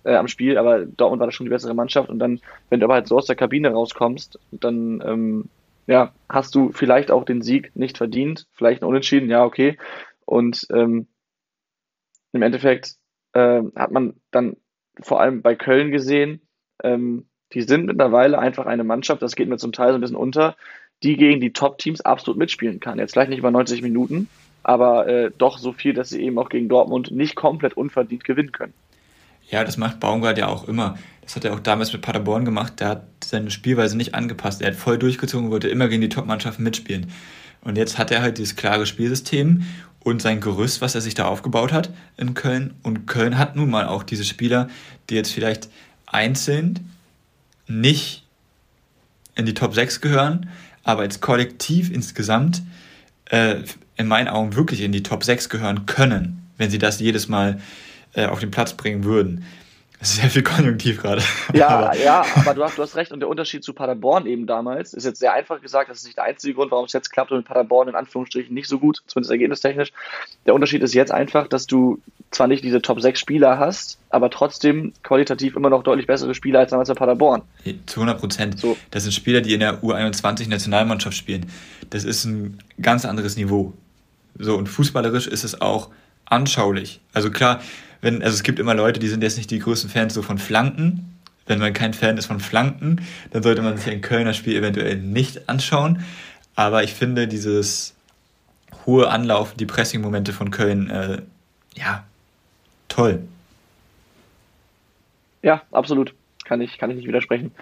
[0.05, 2.85] äh, am Spiel, aber Dortmund war da schon die bessere Mannschaft und dann, wenn du
[2.85, 5.49] aber halt so aus der Kabine rauskommst, dann ähm,
[5.87, 9.79] ja, hast du vielleicht auch den Sieg nicht verdient, vielleicht ein Unentschieden, ja, okay.
[10.27, 11.09] Und ähm,
[12.33, 12.97] im Endeffekt
[13.33, 14.57] äh, hat man dann
[15.01, 16.47] vor allem bei Köln gesehen,
[16.83, 20.17] ähm, die sind mittlerweile einfach eine Mannschaft, das geht mir zum Teil so ein bisschen
[20.17, 20.57] unter,
[21.03, 22.99] die gegen die Top-Teams absolut mitspielen kann.
[22.99, 24.29] Jetzt vielleicht nicht über 90 Minuten,
[24.63, 28.53] aber äh, doch so viel, dass sie eben auch gegen Dortmund nicht komplett unverdient gewinnen
[28.53, 28.75] können.
[29.49, 30.99] Ja, das macht Baumgart ja auch immer.
[31.23, 32.81] Das hat er auch damals mit Paderborn gemacht.
[32.81, 34.61] Der hat seine Spielweise nicht angepasst.
[34.61, 37.11] Er hat voll durchgezogen, wollte immer gegen die Top-Mannschaften mitspielen.
[37.63, 39.65] Und jetzt hat er halt dieses klare Spielsystem
[40.01, 42.75] und sein Gerüst, was er sich da aufgebaut hat in Köln.
[42.83, 44.69] Und Köln hat nun mal auch diese Spieler,
[45.11, 45.69] die jetzt vielleicht
[46.07, 46.93] einzeln
[47.67, 48.25] nicht
[49.35, 50.49] in die Top 6 gehören,
[50.85, 52.63] aber als Kollektiv insgesamt
[53.27, 53.57] äh,
[53.97, 57.55] in meinen Augen wirklich in die Top 6 gehören können, wenn sie das jedes Mal
[57.55, 57.86] äh,
[58.25, 59.45] auf den Platz bringen würden.
[59.99, 61.23] Das ist sehr viel Konjunktiv gerade.
[61.55, 63.13] Ja, Aber- ja, aber du hast, du hast recht.
[63.13, 65.89] Und der Unterschied zu Paderborn eben damals ist jetzt sehr einfach gesagt.
[65.89, 68.53] Das ist nicht der einzige Grund, warum es jetzt klappt und mit Paderborn in Anführungsstrichen
[68.53, 69.93] nicht so gut, zumindest ergebnistechnisch.
[70.45, 71.99] Der Unterschied ist jetzt einfach, dass du
[72.31, 76.59] zwar nicht diese Top 6 Spieler hast, aber trotzdem qualitativ immer noch deutlich bessere Spieler
[76.59, 77.41] als damals bei Paderborn.
[77.87, 78.59] Zu 100 Prozent.
[78.61, 78.77] So.
[78.91, 81.47] Das sind Spieler, die in der U21-Nationalmannschaft spielen.
[81.89, 83.73] Das ist ein ganz anderes Niveau.
[84.39, 85.89] So, und fußballerisch ist es auch
[86.27, 87.01] anschaulich.
[87.13, 87.61] Also klar,
[88.01, 90.39] wenn, also es gibt immer Leute, die sind jetzt nicht die größten Fans so von
[90.39, 91.13] Flanken.
[91.47, 93.01] Wenn man kein Fan ist von Flanken,
[93.31, 96.05] dann sollte man sich ein Kölner Spiel eventuell nicht anschauen.
[96.57, 97.95] Aber ich finde dieses
[98.85, 101.23] hohe Anlauf, die Pressing-Momente von Köln, äh,
[101.77, 102.05] ja,
[102.89, 103.23] toll.
[105.43, 106.15] Ja, absolut.
[106.45, 107.53] Kann ich, kann ich nicht widersprechen.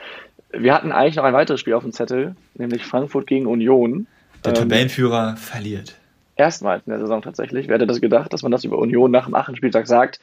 [0.50, 4.06] Wir hatten eigentlich noch ein weiteres Spiel auf dem Zettel, nämlich Frankfurt gegen Union.
[4.44, 5.96] Der Ähm, Tabellenführer verliert.
[6.36, 7.68] Erstmals in der Saison tatsächlich.
[7.68, 10.20] Wer hätte das gedacht, dass man das über Union nach dem achten Spieltag sagt?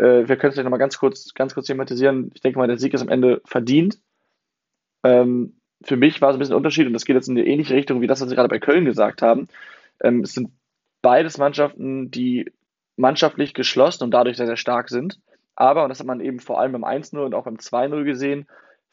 [0.00, 2.30] äh, wir können es vielleicht nochmal ganz kurz, ganz kurz thematisieren.
[2.34, 4.00] Ich denke mal, der Sieg ist am Ende verdient.
[5.04, 7.46] Ähm, für mich war es ein bisschen ein Unterschied und das geht jetzt in eine
[7.46, 9.48] ähnliche Richtung wie das, was Sie gerade bei Köln gesagt haben.
[10.02, 10.50] Ähm, es sind
[11.02, 12.50] beides Mannschaften, die
[12.96, 15.20] mannschaftlich geschlossen und dadurch sehr, sehr stark sind.
[15.54, 18.46] Aber, und das hat man eben vor allem beim 1-0 und auch beim 2-0 gesehen,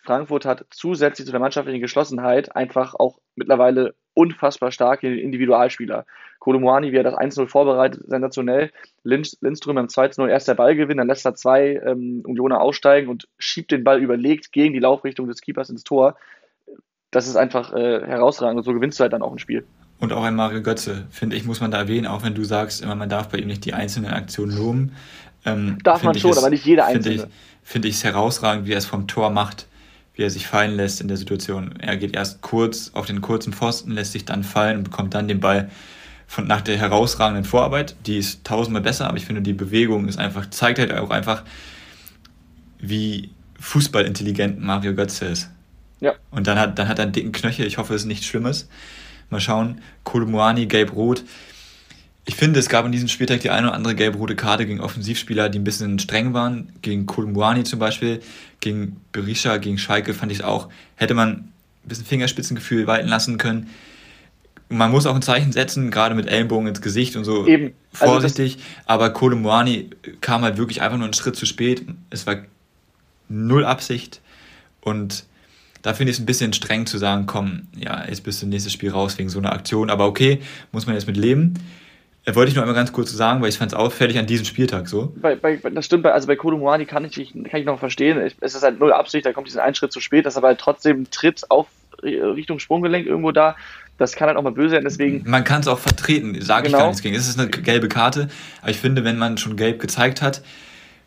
[0.07, 6.05] Frankfurt hat zusätzlich zu der mannschaftlichen Geschlossenheit einfach auch mittlerweile unfassbar starke Individualspieler.
[6.39, 8.71] Kolomoani, wie er das 1-0 vorbereitet, sensationell.
[9.03, 13.09] Linz, Lindström beim 2-0 erst der Ball gewinnen, dann lässt er zwei ähm, Unioner aussteigen
[13.09, 16.15] und schiebt den Ball überlegt gegen die Laufrichtung des Keepers ins Tor.
[17.11, 19.65] Das ist einfach äh, herausragend und so gewinnst du halt dann auch ein Spiel.
[19.99, 22.81] Und auch ein Mario Götze, finde ich, muss man da erwähnen, auch wenn du sagst,
[22.81, 24.91] immer man darf bei ihm nicht die einzelnen Aktionen loben.
[25.43, 27.03] Ähm, darf man schon, es, aber nicht jede einzelne.
[27.03, 29.67] Finde ich, find ich es herausragend, wie er es vom Tor macht
[30.17, 31.75] wie er sich fallen lässt in der Situation.
[31.79, 35.27] Er geht erst kurz auf den kurzen Pfosten, lässt sich dann fallen und bekommt dann
[35.27, 35.69] den Ball
[36.25, 37.95] von, nach der herausragenden Vorarbeit.
[38.07, 41.43] Die ist tausendmal besser, aber ich finde, die Bewegung ist einfach, zeigt halt auch einfach,
[42.79, 45.49] wie fußballintelligent Mario Götze ist.
[45.99, 46.13] Ja.
[46.31, 47.67] Und dann hat, dann hat er einen dicken Knöchel.
[47.67, 48.67] Ich hoffe, es ist nichts Schlimmes.
[49.29, 49.81] Mal schauen.
[50.03, 51.23] Kolomuani, gelb-rot.
[52.27, 55.47] Ich finde, es gab in diesem Spieltag die eine oder andere gelb-rote Karte gegen Offensivspieler,
[55.47, 56.73] die ein bisschen streng waren.
[56.81, 58.19] Gegen Kolumbuani zum Beispiel,
[58.59, 60.67] gegen Berisha, gegen Schalke fand ich es auch.
[60.95, 61.53] Hätte man ein
[61.85, 63.69] bisschen Fingerspitzengefühl walten lassen können.
[64.67, 67.71] Man muss auch ein Zeichen setzen, gerade mit Ellenbogen ins Gesicht und so Eben.
[67.97, 68.57] Also vorsichtig.
[68.85, 71.85] aber Kolumbuani kam halt wirklich einfach nur einen Schritt zu spät.
[72.09, 72.35] Es war
[73.29, 74.19] null Absicht.
[74.81, 75.23] Und
[75.81, 78.73] da finde ich es ein bisschen streng zu sagen, komm, ja, jetzt bist du nächstes
[78.73, 79.89] Spiel raus wegen so einer Aktion.
[79.89, 80.41] Aber okay,
[80.73, 81.53] muss man jetzt mit leben.
[82.27, 84.45] Äh, wollte ich nur einmal ganz kurz sagen, weil ich fand es auffällig an diesem
[84.45, 85.13] Spieltag so.
[85.15, 88.19] Bei, bei, das stimmt, also bei Kodomuani kann ich, kann ich noch verstehen.
[88.41, 90.47] Es ist halt null Absicht, da kommt diesen einen Schritt zu spät, das ist aber
[90.47, 91.67] halt trotzdem ein Tritt auf
[92.03, 93.55] Richtung Sprunggelenk irgendwo da.
[93.97, 95.23] Das kann halt auch mal böse sein, deswegen.
[95.25, 96.77] Man kann es auch vertreten, sage genau.
[96.77, 97.15] ich gar nichts gegen.
[97.15, 98.27] Es ist eine gelbe Karte,
[98.61, 100.43] aber ich finde, wenn man schon gelb gezeigt hat,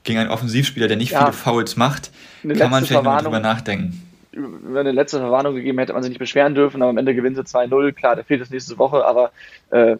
[0.02, 1.20] gegen einen Offensivspieler, der nicht ja.
[1.20, 2.10] viele Fouls macht,
[2.42, 4.02] kann man vielleicht noch drüber nachdenken.
[4.32, 7.36] Wenn eine letzte Verwarnung gegeben hätte, man sich nicht beschweren dürfen, aber am Ende gewinnt
[7.36, 7.92] sie 2-0.
[7.92, 9.32] Klar, der fehlt es nächste Woche, aber
[9.70, 9.96] äh,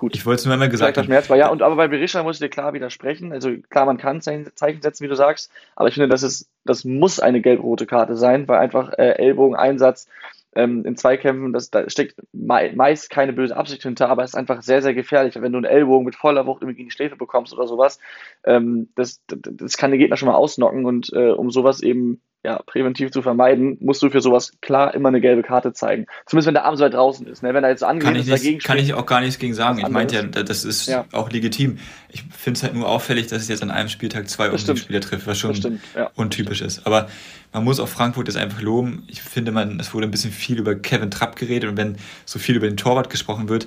[0.00, 0.16] Gut.
[0.16, 1.04] Ich wollte es nur einmal gesagt haben.
[1.04, 1.36] Schmerz war.
[1.36, 3.32] Ja, und aber bei Berisha muss ich dir klar widersprechen.
[3.32, 6.86] Also klar, man kann Zeichen setzen, wie du sagst, aber ich finde, das ist, das
[6.86, 10.08] muss eine gelb-rote Karte sein, weil einfach äh, Ellbogen-Einsatz
[10.54, 14.62] ähm, in Zweikämpfen, das, da steckt meist keine böse Absicht hinter, aber es ist einfach
[14.62, 15.34] sehr, sehr gefährlich.
[15.38, 17.98] Wenn du einen Ellbogen mit voller Wucht irgendwie in die Schläfe bekommst oder sowas,
[18.44, 22.22] ähm, das, das, das kann den Gegner schon mal ausnocken und äh, um sowas eben
[22.42, 26.06] ja, präventiv zu vermeiden, musst du für sowas klar immer eine gelbe Karte zeigen.
[26.24, 27.42] Zumindest wenn der Arm so weit draußen ist.
[27.42, 27.52] Ne?
[27.52, 29.78] Wenn er jetzt angeht ist, dagegen Kann ich auch gar nichts gegen sagen.
[29.78, 31.04] Ich meinte ja, das ist ja.
[31.12, 31.78] auch legitim.
[32.08, 35.26] Ich finde es halt nur auffällig, dass es jetzt an einem Spieltag zwei Spieler trifft,
[35.26, 36.10] was schon stimmt, ja.
[36.14, 36.86] untypisch ist.
[36.86, 37.08] Aber
[37.52, 39.04] man muss auch Frankfurt jetzt einfach loben.
[39.08, 42.38] Ich finde, man, es wurde ein bisschen viel über Kevin Trapp geredet und wenn so
[42.38, 43.66] viel über den Torwart gesprochen wird,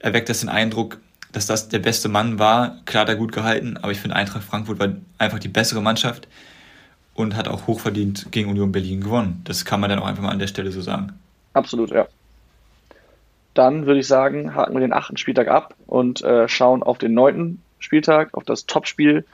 [0.00, 0.98] erweckt das den Eindruck,
[1.32, 2.78] dass das der beste Mann war.
[2.86, 4.88] Klar hat er gut gehalten, aber ich finde Eintracht Frankfurt war
[5.18, 6.26] einfach die bessere Mannschaft
[7.18, 9.40] und hat auch hochverdient gegen Union Berlin gewonnen.
[9.44, 11.12] Das kann man dann auch einfach mal an der Stelle so sagen.
[11.52, 12.06] Absolut, ja.
[13.54, 17.14] Dann würde ich sagen, haken wir den achten Spieltag ab und äh, schauen auf den
[17.14, 19.24] neunten Spieltag, auf das Topspiel,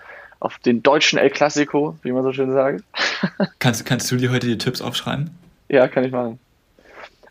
[0.41, 2.85] auf den deutschen El Clasico, wie man so schön sagt.
[3.59, 5.31] kannst, kannst du dir heute die Tipps aufschreiben?
[5.69, 6.39] Ja, kann ich machen.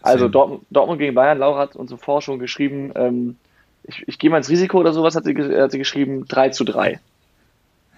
[0.01, 3.38] Also Dortmund, Dortmund, gegen Bayern, Laura hat uns zuvor schon geschrieben, ähm,
[3.86, 6.66] ich, ich gehe mal ins Risiko oder sowas, hat sie, hat sie geschrieben, 3 zu
[6.66, 6.99] 3.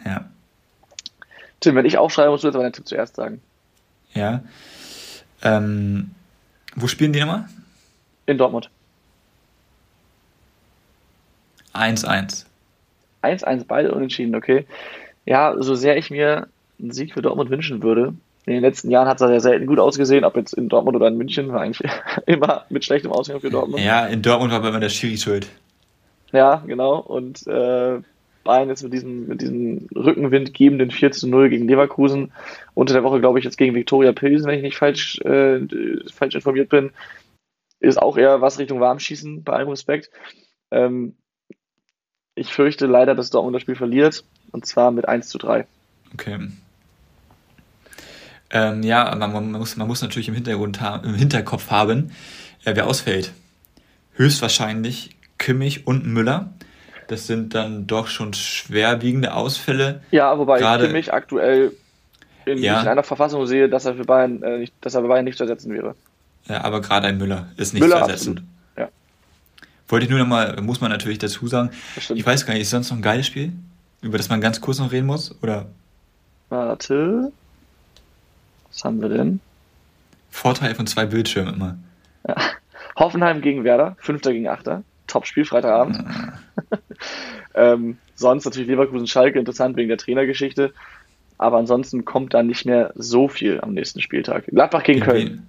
[0.05, 0.25] Ja.
[1.65, 3.41] Tim, wenn ich aufschreibe, musst du jetzt aber deinen Tipp zuerst sagen.
[4.13, 4.43] Ja.
[5.41, 6.11] Ähm,
[6.75, 7.45] wo spielen die nochmal?
[8.25, 8.69] In Dortmund.
[11.73, 12.45] 1-1.
[13.23, 14.65] 1-1, beide unentschieden, okay.
[15.25, 16.47] Ja, so sehr ich mir
[16.79, 18.13] einen Sieg für Dortmund wünschen würde,
[18.45, 21.07] in den letzten Jahren hat es ja selten gut ausgesehen, ob jetzt in Dortmund oder
[21.07, 21.91] in München, war eigentlich
[22.27, 23.83] immer mit schlechtem Ausgang für Dortmund.
[23.83, 25.47] Ja, in Dortmund war aber immer der Schiri schuld.
[26.31, 26.99] Ja, genau.
[26.99, 28.01] Und äh,
[28.45, 32.31] Bayern jetzt mit diesem, mit diesem Rückenwind gebenden 4 zu 0 gegen Leverkusen.
[32.73, 35.59] Unter der Woche, glaube ich, jetzt gegen Viktoria Pilsen, wenn ich nicht falsch, äh,
[36.13, 36.91] falsch informiert bin.
[37.81, 40.09] Ist auch eher was Richtung Warmschießen, bei allem Respekt.
[40.71, 41.15] Ähm,
[42.35, 44.23] ich fürchte leider, dass Dortmund das Spiel verliert.
[44.51, 45.65] Und zwar mit 1 zu 3.
[46.13, 46.47] Okay.
[48.51, 52.11] Ähm, ja, man, man, muss, man muss natürlich im, Hintergrund im Hinterkopf haben,
[52.63, 53.33] äh, wer ausfällt.
[54.13, 56.53] Höchstwahrscheinlich Kimmich und Müller.
[57.07, 60.01] Das sind dann doch schon schwerwiegende Ausfälle.
[60.11, 61.71] Ja, wobei Gerade, ich mich aktuell
[62.45, 62.81] in, ja.
[62.81, 65.37] in, einer Verfassung sehe, dass er für Bayern, äh, nicht, dass er für Bayern nicht
[65.37, 65.95] zu ersetzen wäre.
[66.47, 68.47] Ja, aber gerade ein Müller ist nicht Müller, zu ersetzen.
[68.77, 68.89] Ja.
[69.87, 71.71] Wollte ich nur nochmal, muss man natürlich dazu sagen.
[71.95, 73.53] Ich weiß gar nicht, ist sonst noch ein geiles Spiel,
[74.01, 75.35] über das man ganz kurz noch reden muss?
[75.41, 75.67] Oder?
[76.49, 77.31] Warte.
[78.69, 79.39] Was haben wir denn?
[80.29, 81.77] Vorteil von zwei Bildschirmen immer.
[82.27, 82.35] Ja.
[82.97, 84.83] Hoffenheim gegen Werder, Fünfter gegen Achter.
[85.07, 86.03] Top-Spiel, Freitagabend.
[87.55, 90.73] ähm, sonst natürlich Leverkusen-Schalke interessant wegen der Trainergeschichte.
[91.37, 94.45] Aber ansonsten kommt da nicht mehr so viel am nächsten Spieltag.
[94.47, 95.47] Gladbach gegen, gegen Köln wen?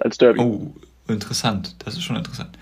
[0.00, 0.40] als Derby.
[0.40, 0.72] Oh,
[1.06, 1.76] interessant.
[1.84, 2.58] Das ist schon interessant.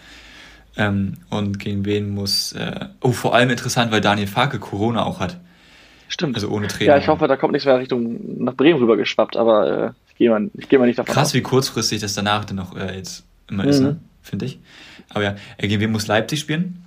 [0.76, 2.52] Ähm, und gegen wen muss.
[2.52, 5.38] Äh, oh, vor allem interessant, weil Daniel Farke Corona auch hat.
[6.08, 6.34] Stimmt.
[6.34, 6.92] Also ohne Trainer.
[6.92, 10.16] Ja, ich hoffe, da kommt nichts mehr Richtung nach Bremen rüber geschwappt, aber äh, ich
[10.16, 11.34] gehe mal, geh mal nicht davon Krass, aus.
[11.34, 13.68] wie kurzfristig das danach dann noch äh, jetzt immer mhm.
[13.68, 13.96] ist, ne?
[14.22, 14.60] finde ich.
[15.08, 16.86] Aber ja, äh, gegen wen muss Leipzig spielen?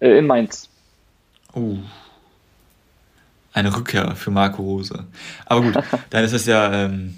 [0.00, 0.68] Äh, in Mainz.
[1.52, 1.76] Oh.
[3.52, 5.06] Eine Rückkehr für Marco Rose.
[5.46, 5.74] Aber gut,
[6.10, 7.14] dann ist es ja ähm,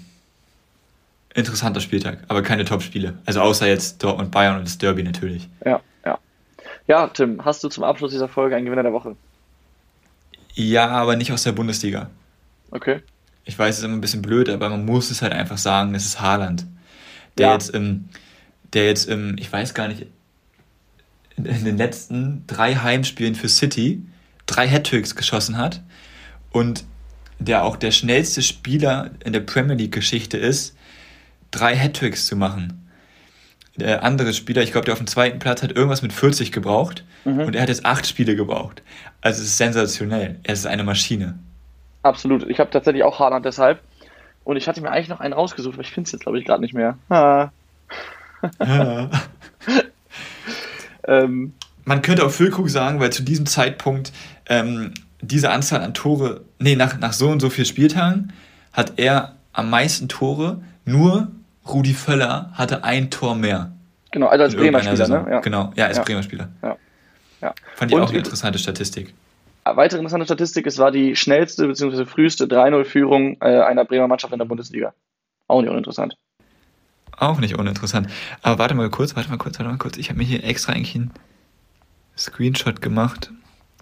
[1.33, 3.17] interessanter Spieltag, aber keine Top-Spiele.
[3.25, 5.47] Also außer jetzt Dortmund Bayern und das Derby natürlich.
[5.65, 6.17] Ja, ja.
[6.87, 9.15] Ja, Tim, hast du zum Abschluss dieser Folge einen Gewinner der Woche?
[10.53, 12.09] Ja, aber nicht aus der Bundesliga.
[12.71, 13.01] Okay.
[13.45, 15.95] Ich weiß, es ist immer ein bisschen blöd, aber man muss es halt einfach sagen,
[15.95, 16.65] es ist Haaland.
[17.37, 17.53] Der ja.
[17.53, 18.09] jetzt im,
[18.73, 20.07] der jetzt im, ich weiß gar nicht,
[21.45, 24.03] in den letzten drei Heimspielen für City
[24.49, 25.81] drei Hattricks geschossen hat
[26.51, 26.83] und
[27.37, 30.75] der auch der schnellste Spieler in der Premier League-Geschichte ist,
[31.51, 32.89] drei Hattricks zu machen.
[33.77, 37.05] Der andere Spieler, ich glaube, der auf dem zweiten Platz hat irgendwas mit 40 gebraucht
[37.23, 37.41] mhm.
[37.41, 38.81] und er hat jetzt acht Spiele gebraucht.
[39.21, 40.37] Also es ist sensationell.
[40.43, 41.39] Er ist eine Maschine.
[42.03, 42.49] Absolut.
[42.49, 43.79] Ich habe tatsächlich auch Haaland deshalb.
[44.43, 46.45] Und ich hatte mir eigentlich noch einen rausgesucht, aber ich finde es jetzt, glaube ich,
[46.45, 46.97] gerade nicht mehr.
[47.09, 47.49] Ah.
[48.59, 49.09] Ja.
[51.09, 51.53] ähm,
[51.85, 54.13] Man könnte auch Füllkrug sagen, weil zu diesem Zeitpunkt
[54.47, 58.33] ähm, diese Anzahl an Tore, nee, nach, nach so und so vielen Spieltagen
[58.71, 61.29] hat er am meisten Tore, nur
[61.67, 63.71] Rudi Völler hatte ein Tor mehr.
[64.11, 65.27] Genau, also als Bremer Spieler, ne?
[65.29, 65.39] Ja.
[65.41, 66.03] Genau, ja, als ja.
[66.03, 66.49] Bremer Spieler.
[66.61, 66.77] Ja.
[67.41, 67.53] ja.
[67.75, 69.13] Fand ich und auch eine interessante Statistik.
[69.65, 72.05] Weitere interessante Statistik, es war die schnellste bzw.
[72.05, 74.93] früheste 3-0-Führung äh, einer Bremer Mannschaft in der Bundesliga.
[75.47, 76.17] Auch nicht uninteressant.
[77.19, 78.07] Auch nicht uninteressant.
[78.41, 79.97] Aber warte mal kurz, warte mal kurz, warte mal kurz.
[79.97, 81.11] Ich habe mir hier extra eigentlich einen
[82.17, 83.31] Screenshot gemacht.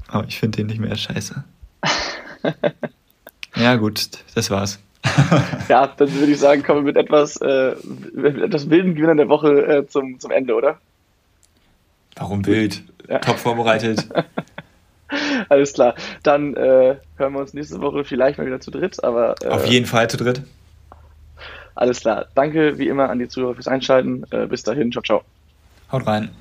[0.08, 1.44] Aber ich finde den nicht mehr scheiße.
[3.56, 4.80] ja, gut, das war's.
[5.70, 7.76] ja, dann würde ich sagen, kommen wir mit etwas, äh,
[8.14, 10.80] mit etwas wilden Gewinnern der Woche äh, zum, zum Ende, oder?
[12.16, 12.84] Warum wild?
[13.08, 13.20] Ja.
[13.20, 14.08] Top vorbereitet.
[15.50, 15.96] Alles klar.
[16.24, 19.36] Dann äh, hören wir uns nächste Woche vielleicht mal wieder zu dritt, aber.
[19.42, 20.42] Äh, Auf jeden Fall zu dritt.
[21.78, 22.26] Alles klar.
[22.34, 24.24] Danke wie immer an die Zuhörer fürs Einschalten.
[24.32, 24.92] Äh, bis dahin.
[24.92, 25.22] Ciao, ciao.
[25.92, 26.32] Haut rein.